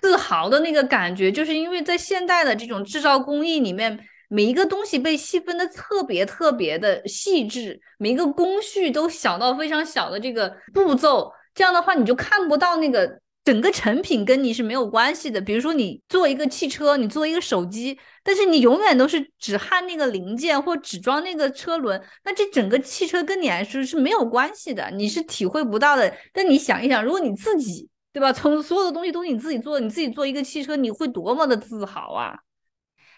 [0.00, 4.06] 自豪的那个感觉，就是因为在现代的这种制造工艺里面。
[4.28, 15.40] 每一个东西被细分的特别特别的细致，每一个工序都小到非常小的这个步骤，这样的话你就看不到那个整个成品跟你是没有关系的。
[15.40, 26.12] 比如说你做一个汽车，你做一个手机，但是你永远都是只焊那个零件或只装那个车轮，那这整个汽车跟你来说是没有关系的，你是体会不到的。
[26.32, 32.38] 但你想一想，如果你自己对吧，从所有的东西都是你自己做，你自己做一个汽车，你会多么的自豪啊！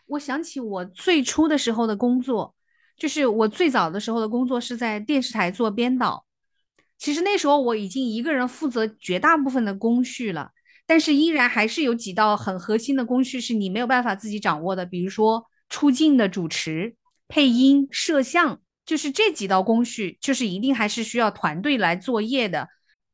[0.07, 2.55] 我想起我最初的时候的工作，
[2.99, 6.26] 就是我最早的时候的工作是在电视台做编导。
[6.99, 10.51] 其实那时候我已经一个人负责绝大部分的工序了，
[10.87, 16.95] 但是依然还是有几道很核心的工序是你没有办法自己掌握的，比如说出镜的主持、
[17.29, 22.69] 配音、摄像，就是这几道工序，就是一定还是需要团队来作业的。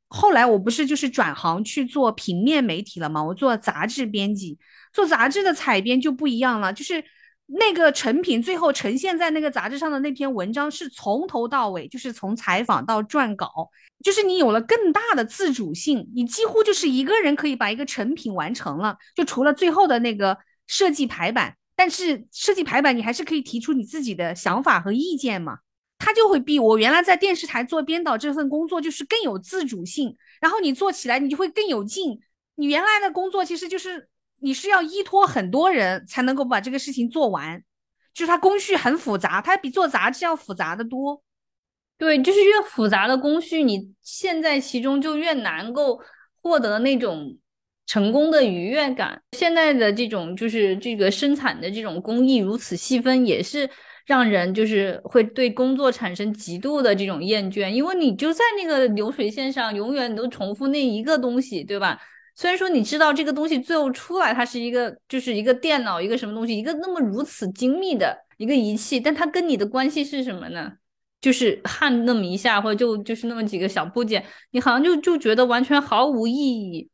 [0.08, 3.24] 后来我不是就是转行去做平面媒体了吗？
[3.24, 4.58] 我做杂志编辑。
[4.92, 7.02] 做杂志的采编就不一样了，就是
[7.54, 13.68] 那个成品最后呈现在那个杂志上的那篇文章是从头到尾，就是从采访到撰稿，
[14.02, 25.58] 就是你有了更大的自主性，你几乎就是一个人可以把一个成品完成了，就除了最后的那个设计排版，但是设计排版你还是可以提出你自己的想法和意见嘛，
[25.98, 32.18] 他就会比我原来在电视台做编导这份工作就是更有自主性，然后你做起来你就会更有劲，
[32.54, 34.08] 你原来的工作其实就是。
[34.42, 37.62] 你是要依托很多人才能够把这个事情做完，
[38.12, 41.22] 就是它工序很复杂，它比做杂志要复杂的多。
[41.96, 46.00] 对，就是越复杂的工序，你现在其中就越难够
[46.42, 47.38] 获得那种
[47.86, 49.22] 成功的愉悦感。
[49.32, 53.70] 现在的这种就是这个生产的这种工艺如此细分，也是
[54.04, 62.00] 让人就是会对工作产生极度的这种厌倦，因为你就在那个流水线上，永远都重复那一个东西，对吧？
[62.34, 70.72] 虽然说你知道这个东西最后出来，它是一个就是一个电脑，一个什么东西，一个那么如此精密的一个仪器，但它跟你的关系是什么呢？
[71.20, 76.90] 就是焊那么一下，或者就就是那么几个小部件，你好像就就觉得完全毫无意义。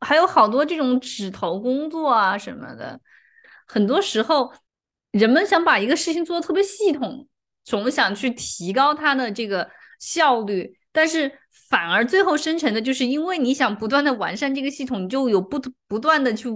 [0.00, 3.00] 还有好多这种指头工作啊什么的，
[3.66, 4.52] 很多时候
[5.12, 7.26] 人们想把一个事情做的特别系统，
[7.64, 11.30] 总想去提高它的这个效率，但是。
[11.70, 16.48] 反而最后生成的就是因为你想不断的完善这个系统，你就有不不断的去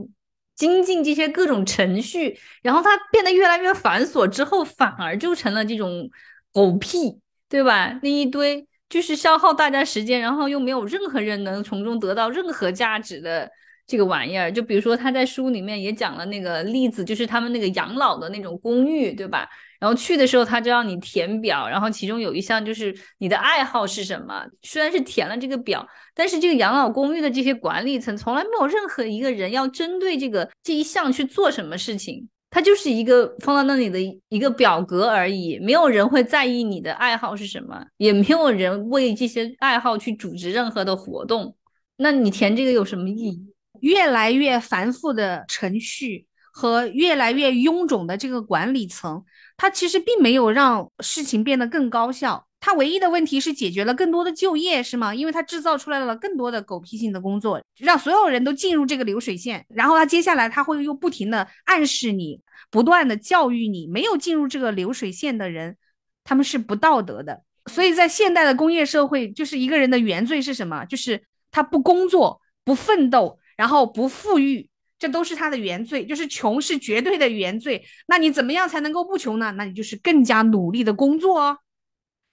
[0.54, 6.08] 精进这些各种程序，然后它变得越来越繁琐之后，反而就成了这种
[6.52, 7.18] 狗屁，
[7.48, 7.98] 对吧？
[8.02, 13.50] 那一堆就是消耗大家时间，然后又没有任何人能从中得到任何价值的
[13.88, 14.52] 这个玩意儿。
[14.52, 19.48] 就比如说他在书里面也讲了那个例子，就是他们那个养老的那种公寓，对吧？
[19.78, 24.44] 然后去的时候，他就让你填表，然后其中有一项就是你的爱好是什么。
[24.62, 35.58] 虽然是填了这个表，但是这个养老公寓的这些管理层从来没有任何一个人要针对这个这一项去做什么事情，它就是一个放到那里的一个表格而已。
[35.60, 41.54] 没有人会在意你的爱好是什么，也没有人为这些爱好去组织任何的活动。
[41.96, 43.52] 那你填这个有什么意义？
[43.80, 49.24] 越来越繁复的程序和越来越臃肿的这个管理层。
[49.58, 55.14] 它其实并没有让事情变得更高效，它唯一的问题是解决了更多的就业，是吗？
[55.14, 59.66] 因为它制造出来了更多的狗屁性的工作，让所有人都进入这个流水线。
[59.68, 62.40] 然后它接下来它会又不停的暗示你，
[62.70, 65.76] 不断的教育你，没有进入这个流水线的人，
[66.22, 67.42] 他们是不道德的。
[67.66, 70.84] 所以在现代的工业社会，就是一个人的原罪是什么？
[70.84, 76.04] 就是他不工作、不奋斗，然后不富裕，这都是他的原罪。
[76.04, 77.84] 就是穷是绝对的原罪。
[78.06, 79.52] 那你怎么样才能够不穷呢？
[79.56, 81.58] 那你就是更加努力的工作哦。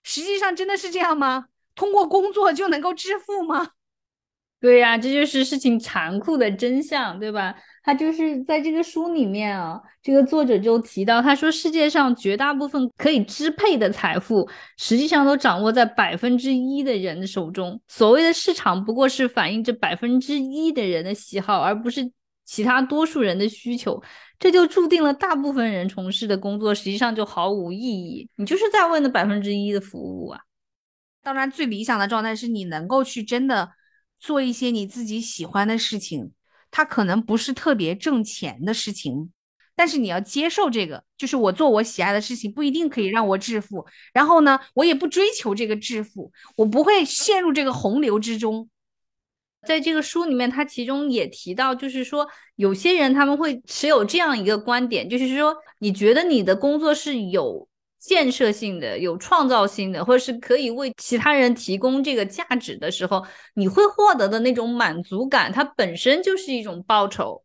[0.03, 1.45] 实际上真的是这样吗？
[1.75, 3.71] 通过工作就能够致富吗？
[4.61, 7.53] 对呀，这就是事情残酷的真相，对吧？
[7.83, 17.79] 他就是在这个书里面啊，这个作者就提到，他说世界上绝大部分可以支配的财富，实际上都掌握在百分之一的人的手中。
[17.87, 22.11] 所谓的市场，不过是反映这百分之一的人的喜好，而不是
[22.45, 24.01] 其他多数人的需求。
[24.37, 30.41] 这就注定了大部分人从事的工作实际上就毫无意义，你就是在为那百分之一的服务啊。
[31.23, 33.71] 当然，最理想的状态是你能够去真的
[34.19, 36.33] 做一些你自己喜欢的事情，
[36.69, 39.31] 它可能不是特别挣钱的事情，
[39.75, 48.69] 但是你要接受这个，就是我做我喜爱的事情不一定可以让我致富，然后呢，我也不追求这个致富，我不会陷入这个洪流之中。
[49.65, 57.67] 在这个书里面，他其中也提到，就是说有些人他们会持有这样一个观点，就是说你觉得你的工作是有
[57.99, 67.43] 建设性的、有创造性的，或者是可以为其他人提供这个价值的时候，你会获得的那种满足感，它本身就是一种报酬。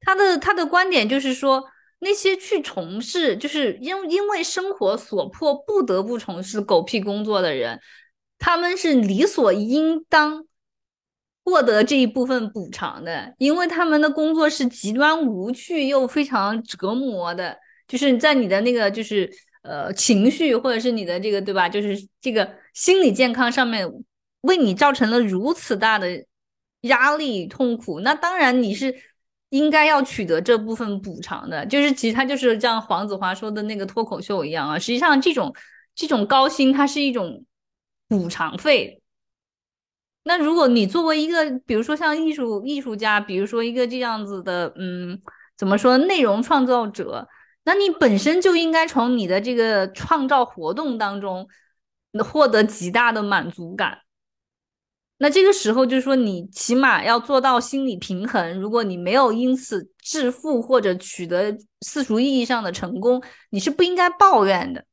[0.00, 1.62] 他的他的观点就是说，
[2.00, 7.80] 那些去从事就是因因为生活所迫不得不从事狗屁工作的人，
[8.40, 10.44] 他们是理所应当。
[11.44, 17.56] 获得这一部分补偿的，因为他们的工作是极端无趣又非常折磨的，
[17.88, 19.30] 就是在你的那个就是
[19.62, 23.86] 呃情绪或者是你的这个对吧，就是这个心理健康上面
[24.42, 26.24] 为你造成了如此大的
[26.82, 28.94] 压力痛苦，那当然你是
[29.50, 35.52] 应该要取得这部分补偿的，就是其实他就是像黄子华说的那个脱口秀一样啊，实际上这种
[35.94, 37.44] 这种高薪它是一种
[38.08, 39.01] 补偿费。
[40.24, 45.20] 那如果你作为一个，比如说像艺术艺术家，比如说一个这样子的，嗯，
[45.56, 47.26] 怎么说内容创造者，
[47.64, 51.48] 那你本身就应该从你的这个创造活动当中
[52.24, 53.98] 获得极大的满足感。
[55.18, 58.60] 那这个时候就是说，你起码要做到心理平衡。
[58.60, 63.20] 如果你没有因此致富或者取得世俗意义上的成功，
[63.50, 64.84] 你是不应该抱怨的。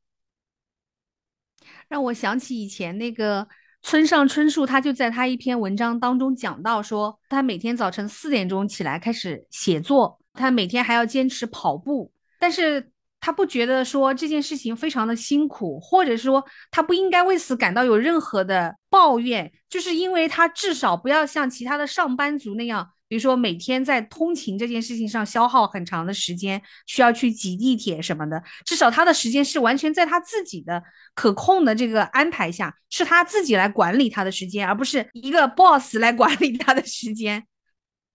[1.88, 3.47] 让我想起以前那个。
[3.82, 22.91] 村上春树他就在他一篇文章当中讲到说，他每天早晨四点钟起来开始写作，他每天还要坚持跑步，但是他不觉得说这件事情非常的辛苦，或者说他不应该为此感到有任何的抱怨，就是因为他至少不要像其他的上班族那样。
[23.10, 28.41] 比如说，每天在通勤这件事情上消耗很长的时间，需要去挤地铁什么的。
[28.64, 30.82] 至少他的时间是完全在他自己的
[31.16, 37.43] 可控的这个安排下，是他自己来管理他的时间，而不是一个 boss 来管理他的时间。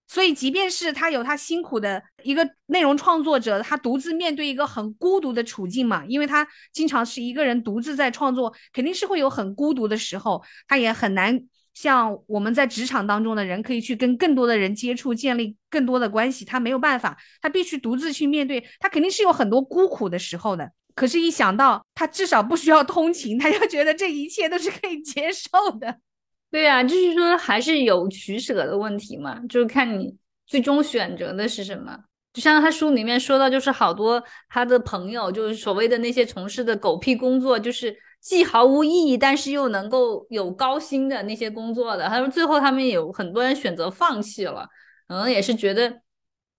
[0.07, 11.45] 所以，即便是他有他辛苦的一个内容创作者，他独自面对一个很孤独的处境嘛，因为他经常是一个人独自在创作，肯定是会有很孤独的时候，他也很难。
[11.75, 16.43] 像我们在职场当中的人，可以去跟更多的人接触，建立更多的关系。
[16.45, 20.71] 他没有办法，他必须独自去面对，他肯定是有很多孤苦的时候的。
[20.95, 25.99] 可是，一想到他至少不需要通勤，他就觉得这一切都是可以接受的。
[26.49, 30.15] 对呀，就是说还是有取舍的问题嘛，就是看你
[30.47, 31.99] 最终选择的是什么。
[32.31, 37.93] 就像他书里面说到，就是好多他的朋友，就是所谓的那些从事的狗屁工作，就是。
[38.25, 44.67] 既毫无意义，但是又能够有高薪的那些工作的，他说最后他们有很多人选择放弃了，
[45.07, 46.01] 可能也是觉得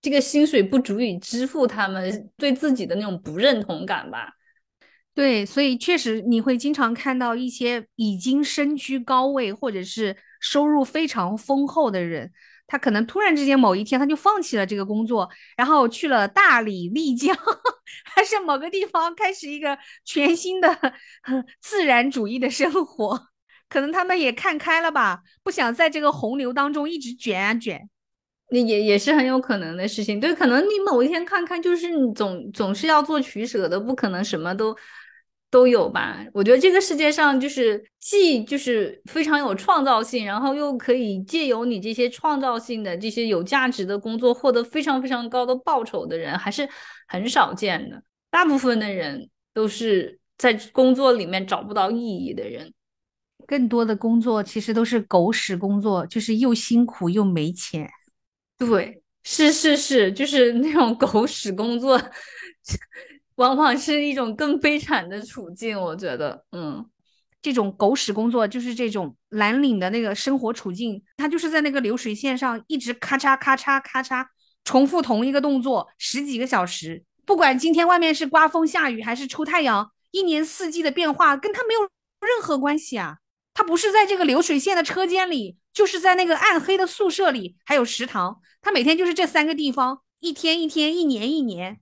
[0.01, 4.29] 这个薪水不足以支付他们对自己的那种不认同感吧。
[5.12, 12.31] 对，所以确实你会经常看到一些已经身居高位或者是收入非常丰厚的人。
[12.67, 17.37] 他可能突然之间某一天他就放弃了这个工作，然后去了大理、丽江，
[18.14, 20.77] 还是某个地方开始一个全新的
[21.61, 23.29] 自然主义的生活。
[23.69, 27.89] 可能他们也看开了吧，不想在这个洪流当中一直卷啊卷。
[28.51, 30.21] 那也也是很有可能的事情。
[30.21, 34.77] 对，可能你某一天看看，就是你总总是要做取舍的，不可能什么都。
[35.51, 46.68] 都有吧，我觉得这个世界上就是既就是非常有创造性，然后又可以借由你这些创造性的这些有价值的工作获得非常非常高的报酬的人，还是
[47.09, 48.03] 很少见的。
[48.28, 52.72] 大部分的人都是在工作里面找不到意义的人。
[53.47, 57.88] 更多的工作其实都是狗屎工作，就是又辛苦又没钱。
[58.59, 61.97] 对，是是是，就是那种狗屎工作，
[63.37, 65.80] 往往是一种更悲惨的处境。
[65.80, 66.84] 我觉得，嗯，
[67.41, 74.26] 这种狗屎工作就是这种蓝领的那个生活处境，他就是在那个流水线上一直咔嚓咔嚓咔嚓
[74.64, 83.18] 重复同一个动作十几个小时，不管今天外面是刮风下雨还是出太阳，一年四季的变化跟他没有任何关系啊。
[83.55, 88.41] 他不是在这个流水线的车间里，就是在那个暗黑的宿舍里，还有食堂。
[88.61, 91.80] 他每天就是这三个地方，一天一天，一年一年。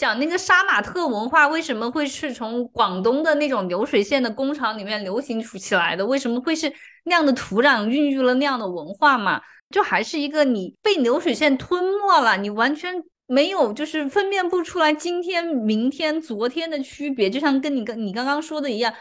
[0.00, 6.06] 讲那个杀马特文化为什么会是从广东的那种流水线的工厂里面流行出起来的？
[6.06, 6.72] 为什么会是
[7.04, 9.42] 那样的土壤孕育了那样的文化嘛？
[9.68, 12.94] 就还是一个你被流水线吞没了，你完全
[13.26, 17.28] 没有就是分辨不出来今天、明天、昨天的区别。
[17.28, 18.94] 就像跟你跟你刚刚说的一样。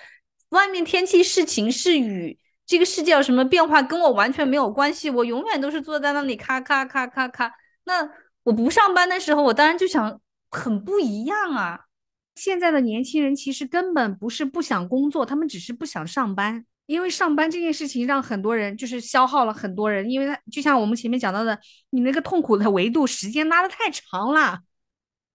[0.50, 5.10] 外面天气是晴是雨，这个世界有什么变化跟我完全没有关系。
[5.10, 7.54] 我永远都是坐在那里咔咔咔咔咔。
[7.86, 8.10] 那
[8.43, 10.20] 我不上班的时候，我当然就想
[10.50, 11.82] 很不一样啊。
[12.36, 24.60] 现在的年轻人其实根本不是不想工作，他们只是不想上班，因为上班这件事情让很多人就是消耗了很多人，因为他就像我们前面讲到的，你那个痛苦的维度时间拉的太长了。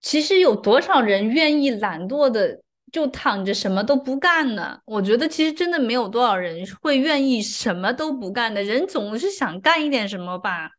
[0.00, 2.62] 其实有多少人愿意懒惰的？
[2.92, 4.78] 就躺着什么都不干呢？
[4.84, 8.62] 我觉得其实真的没有多少人会愿意什么都不干的。
[8.62, 10.70] 人总是想干一点什么吧。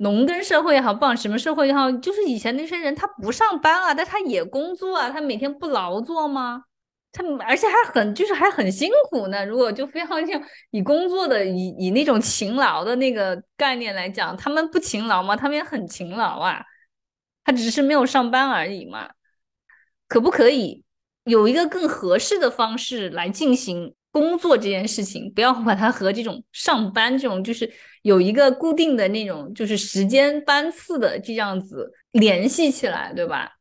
[0.00, 6.64] 农耕社会也好，不管什么社会也好，就是以前那些人他不上班啊，但他也工作啊，他每天不劳作吗？
[7.12, 9.44] 他而且还很就是还很辛苦呢。
[9.44, 10.40] 如果就非常像
[10.70, 15.36] 以工作的以以那种勤劳的那个概念来讲，他们不勤劳吗？
[15.36, 16.62] 他们也很勤劳啊，
[17.44, 19.10] 他只是没有上班而已嘛。
[20.08, 20.84] 可不可以？
[21.24, 27.70] 有一个更合适的方式来进行工作这件事情，不要把它和这种上班这种就是
[28.02, 33.52] 有一个固定的那种就是时间班次的这样子联系起来，对吧？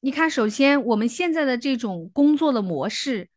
[0.00, 3.28] 你看，首先我们现在的这种工作的模式。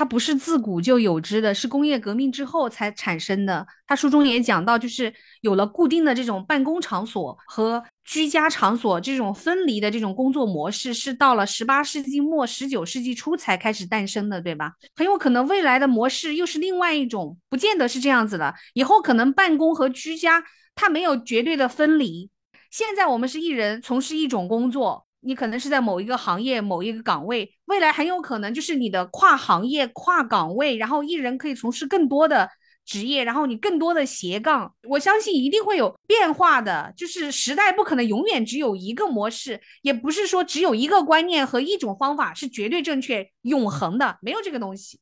[0.00, 3.66] 它不是自古就有之的，是工业革命之后才产生的。
[3.86, 14.72] 他书中也讲到，就是有了固定的这种办公场所和居家场所这种分离的这种工作模式，是到了十八世纪末、十九世纪初才开始诞生的，对吧？
[14.96, 18.54] 很有可能未来的模式又是另外一种，不见得是这样子的。
[18.72, 20.42] 以后可能办公和居家
[20.74, 22.30] 它没有绝对的分离。
[22.70, 25.06] 现在我们是一人从事一种工作。
[25.20, 32.48] 你可能是在某一个行业某一个岗位，未来很有可能就是你的跨行业跨岗位，然后一人可以从事更多的
[32.84, 34.74] 职业，然后你更多的斜杠。
[34.88, 44.98] 我相信一定会有变化的，就是时代不可能永远只有一个模式，也不是说只有一个观念和一种方法是绝对正确永恒的，没有这个东西。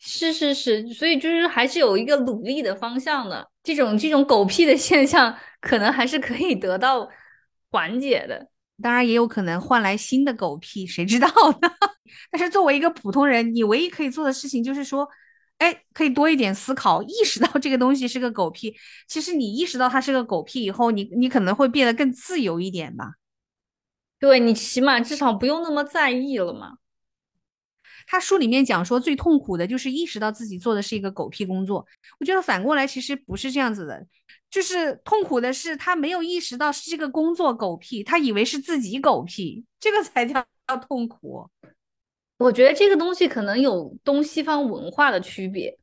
[0.00, 3.50] 是是是，所以就是还是有一个努力的方向的。
[3.64, 7.08] 这种这种狗屁的现象，可能还是可以得到
[7.72, 8.48] 缓解的。
[8.82, 11.28] 当然也有可能换来新的狗屁，谁知道
[11.60, 11.68] 呢？
[12.30, 15.08] 但是作为一个普通人，你唯一可以做的事情就是说，
[15.58, 18.74] 哎，可以多一点思考，意识到这个东西是个狗屁。
[19.06, 23.14] 其实你意识到它是个狗屁以后，你你可能会变得更自由一点吧？
[24.20, 26.78] 对你起码至少不用那么在意了嘛。
[28.06, 31.86] 他书里面讲说，最痛苦的就是意识到自己做的是一个狗屁工作。
[32.18, 34.06] 我觉得反过来其实不是这样子的。
[34.50, 40.44] 就是痛苦的是，他没有意识到是这个工作狗屁，他以为是自己狗屁，这个才 叫
[40.88, 41.48] 痛苦。
[42.38, 45.78] 我觉得这个东西可能有东西方文化的区别。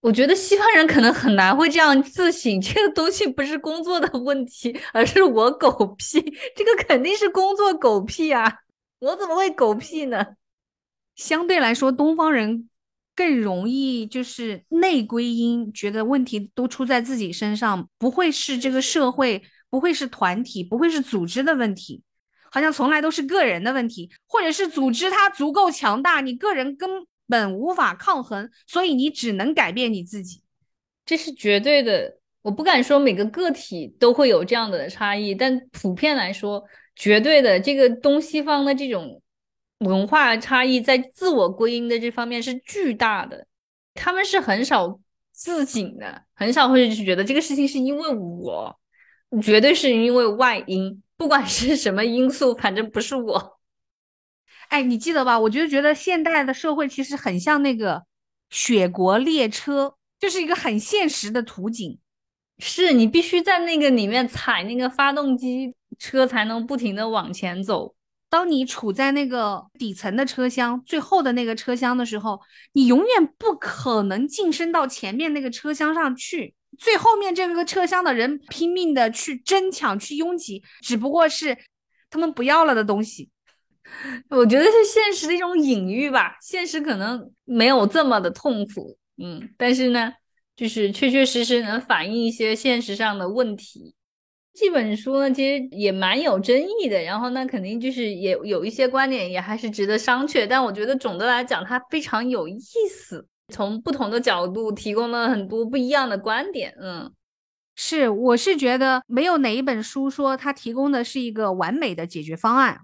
[0.00, 6.18] 我觉得西方人可能很难会这样自省，这个东西不是工作的问题，而是我狗屁。
[6.56, 8.60] 这个肯定是工作狗屁啊！
[9.00, 10.24] 我怎么会狗屁呢？
[11.16, 12.69] 相对来说，东方人。
[13.20, 22.02] 更容易就是内归因，觉得问题都出在自己身上，不会是这个社会，不会是团体，不会是组织的问题，
[22.50, 26.88] 好像从来都是个人的问题，或者是组织它足够强大，你个人根
[27.28, 30.40] 本无法抗衡，所以你只能改变你自己，
[31.04, 32.16] 这是绝对的。
[32.40, 36.64] 我不敢说每个个体都会有这样的差异，但普遍来说，
[36.96, 39.20] 绝对的这个东西方的这种。
[39.80, 43.46] 文化差异在自我归因的这方面是巨大的，
[43.94, 45.00] 他们是很少
[45.32, 48.78] 自省的，很少会觉得这个事情是因为我，
[49.42, 53.58] 绝对是因为外因，不管是什么因素，反正不是我。
[54.68, 55.40] 哎，你记得吧？
[55.40, 58.04] 我就觉得现代的社会其实很像那个
[58.50, 61.98] 雪国列车，就是一个很现实的图景，
[62.58, 67.94] 是你必须在那个里面踩那个发动机，车才能不停的往前走。
[68.30, 72.40] 当你处在那个底层的车厢最后的那个车厢的时候，
[72.72, 76.54] 你永远不可能晋升到前面那个车厢上去。
[76.78, 81.58] 最后面这个车厢的人拼命的去争抢、去拥挤，只不过是
[82.08, 83.28] 他们不要了的东西。
[84.30, 86.36] 我觉得是现实的一种隐喻吧。
[86.40, 90.12] 现实可能没有这么的痛苦，嗯，但是呢，
[90.54, 93.92] 就是确确实实能反映一些现实上的问题。
[94.52, 100.46] 这本书呢，其实也蛮有争议的，然后呢，肯定就是也有一些观点也还是值得商榷。
[100.46, 102.58] 但我觉得总的来讲，它非常有意
[102.90, 106.74] 思，从不同的角度提供了很多不一样的观点。
[106.80, 107.10] 嗯，
[107.76, 112.80] 是，我是觉得没有哪一本书说它提供的是一个完美的解决方案。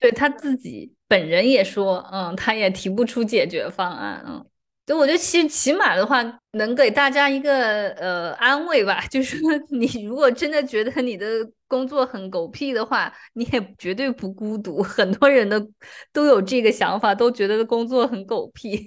[0.00, 4.24] 对他自己本人也说，嗯，他也提不出解决方案。
[4.26, 4.46] 嗯。
[4.88, 9.36] 对，我觉得其实起码的话，能给大家一个呃安慰吧， 就是
[9.68, 11.26] 你如果真的觉得你的
[11.66, 15.62] 工作很狗屁的话，你也绝对不孤独， 很多人的
[16.10, 18.82] 都有这个想法，都觉得工作很狗屁。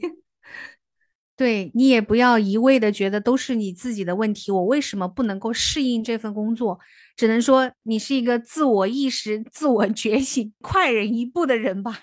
[1.37, 6.79] 对你也不要一味的觉得都是你自己的问题，我为什么不能够适应这份工作？
[7.15, 12.01] 只能说你是一个自我意识、自我觉醒快人一步的人吧。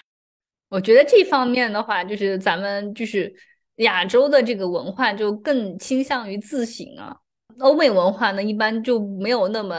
[0.68, 3.34] 我觉得这方面的话，就是咱们就是。
[3.78, 7.16] 亚洲的这个文化就更倾向于自省啊，
[7.58, 9.74] 欧美文化呢一般就没有那么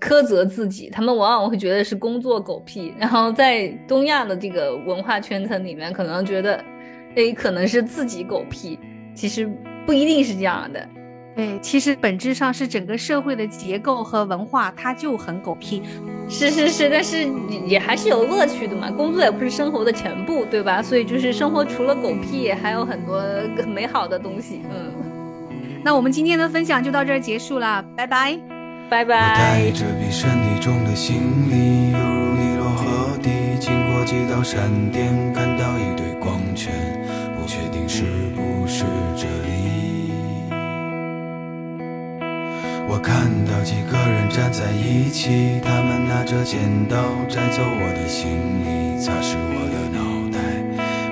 [0.00, 2.94] 苛责自己，他们往往会觉得是工作狗屁。
[2.98, 6.62] 然后在东亚的这个文化圈层里面，可能觉得
[7.16, 8.78] 诶可能是自己狗屁，
[9.14, 9.46] 其实
[9.86, 10.88] 不一定是这样的。
[11.36, 15.82] 对，其实本质上是整个社会的结构和文化，它就很狗屁。
[16.28, 17.26] 是是是，但是
[17.66, 18.90] 也还是有乐趣的嘛。
[18.90, 20.80] 工作也不是生活的全部，对吧？
[20.80, 23.20] 所以就是生活除了狗屁，还有很多
[23.66, 24.62] 美好的东西。
[24.70, 24.92] 嗯，
[25.84, 28.38] 那我们今天的分享就到这儿结束了，拜拜，
[28.88, 29.34] 拜拜。
[29.36, 31.16] 带着比身体重的行
[31.50, 36.72] 李，犹如尼罗河底，经过几道闪电，看到一堆光圈，
[37.36, 38.04] 不确定是
[42.86, 46.96] 我看到几个人站在一起，他们拿着剪刀
[47.28, 48.28] 摘走我的行
[48.64, 49.98] 李，擦拭我的脑
[50.30, 50.38] 袋，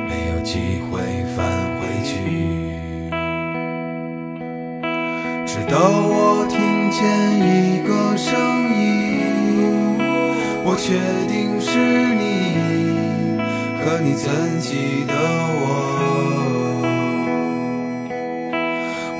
[0.09, 1.01] 没有机会
[1.35, 1.43] 返
[1.81, 2.11] 回去。
[5.47, 7.01] 直到我听见
[7.41, 8.31] 一个声
[8.77, 9.99] 音，
[10.64, 11.79] 我确定是
[12.14, 12.23] 你，
[13.83, 15.66] 可你怎记得我？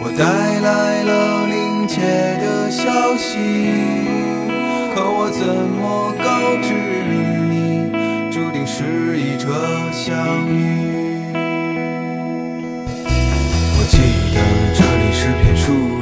[0.05, 0.24] 我带
[0.61, 1.41] 来了
[1.86, 2.00] 切
[2.40, 3.38] 的消息，
[4.94, 6.72] 可我怎么告知
[7.50, 7.90] 你，
[8.30, 9.50] 注定是一场
[9.92, 10.52] 相遇。
[13.74, 13.96] 我记
[14.32, 14.38] 得
[14.74, 15.64] 这里是片树